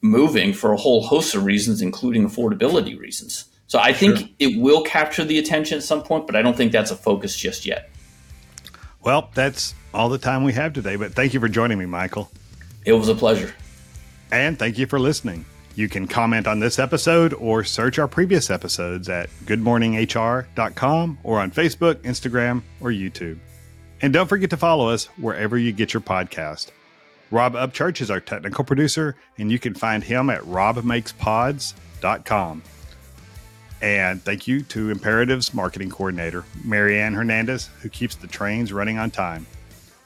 moving 0.00 0.52
for 0.52 0.72
a 0.72 0.76
whole 0.76 1.02
host 1.02 1.34
of 1.34 1.44
reasons, 1.44 1.82
including 1.82 2.28
affordability 2.28 2.98
reasons. 2.98 3.46
So 3.66 3.78
I 3.80 3.92
think 3.92 4.18
Sure. 4.18 4.28
it 4.38 4.60
will 4.60 4.82
capture 4.82 5.24
the 5.24 5.38
attention 5.38 5.76
at 5.76 5.82
some 5.84 6.02
point, 6.02 6.26
but 6.26 6.36
I 6.36 6.42
don't 6.42 6.56
think 6.56 6.70
that's 6.72 6.90
a 6.92 6.96
focus 6.96 7.36
just 7.36 7.66
yet. 7.66 7.90
Well, 9.02 9.30
that's 9.34 9.74
all 9.92 10.08
the 10.08 10.18
time 10.18 10.44
we 10.44 10.52
have 10.52 10.72
today. 10.72 10.96
But 10.96 11.14
thank 11.14 11.34
you 11.34 11.40
for 11.40 11.48
joining 11.48 11.78
me, 11.78 11.86
Michael. 11.86 12.30
It 12.84 12.92
was 12.92 13.08
a 13.08 13.14
pleasure. 13.14 13.52
And 14.30 14.58
thank 14.58 14.78
you 14.78 14.86
for 14.86 14.98
listening. 14.98 15.44
You 15.74 15.88
can 15.88 16.06
comment 16.06 16.46
on 16.46 16.58
this 16.60 16.78
episode 16.78 17.34
or 17.34 17.62
search 17.64 17.98
our 17.98 18.08
previous 18.08 18.50
episodes 18.50 19.08
at 19.08 19.28
goodmorninghr.com 19.44 21.18
or 21.22 21.40
on 21.40 21.50
Facebook, 21.50 21.96
Instagram, 21.96 22.62
or 22.80 22.90
YouTube. 22.90 23.38
And 24.02 24.12
don't 24.12 24.28
forget 24.28 24.50
to 24.50 24.56
follow 24.56 24.88
us 24.88 25.06
wherever 25.16 25.56
you 25.56 25.72
get 25.72 25.94
your 25.94 26.02
podcast. 26.02 26.70
Rob 27.30 27.54
Upchurch 27.54 28.00
is 28.00 28.10
our 28.10 28.20
technical 28.20 28.64
producer, 28.64 29.16
and 29.38 29.50
you 29.50 29.58
can 29.58 29.74
find 29.74 30.04
him 30.04 30.30
at 30.30 30.42
robmakespods.com. 30.42 32.62
And 33.82 34.22
thank 34.22 34.46
you 34.46 34.62
to 34.62 34.90
Imperative's 34.90 35.52
marketing 35.52 35.90
coordinator, 35.90 36.44
Marianne 36.64 37.14
Hernandez, 37.14 37.68
who 37.80 37.88
keeps 37.88 38.14
the 38.14 38.26
trains 38.26 38.72
running 38.72 38.98
on 38.98 39.10
time. 39.10 39.46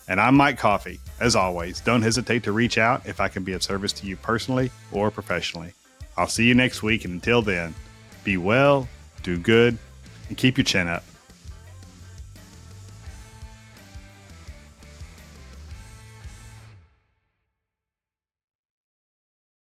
And 0.09 0.21
I'm 0.21 0.35
Mike 0.35 0.59
Coffey. 0.59 0.99
As 1.21 1.37
always, 1.37 1.81
don't 1.81 2.03
hesitate 2.03 2.43
to 2.45 2.53
reach 2.53 2.79
out 2.79 3.07
if 3.07 3.21
I 3.21 3.29
can 3.29 3.45
be 3.45 3.53
of 3.53 3.63
service 3.63 3.93
to 3.95 4.07
you 4.07 4.17
personally 4.17 4.71
or 4.91 5.11
professionally. 5.11 5.73
I'll 6.17 6.27
see 6.27 6.47
you 6.47 6.55
next 6.55 6.83
week, 6.83 7.05
and 7.05 7.15
until 7.15 7.43
then, 7.43 7.75
be 8.25 8.37
well, 8.37 8.89
do 9.23 9.39
good, 9.39 9.79
and 10.29 10.37
keep 10.37 10.59
your 10.59 10.65
chin 10.65 10.89
up. 10.89 11.05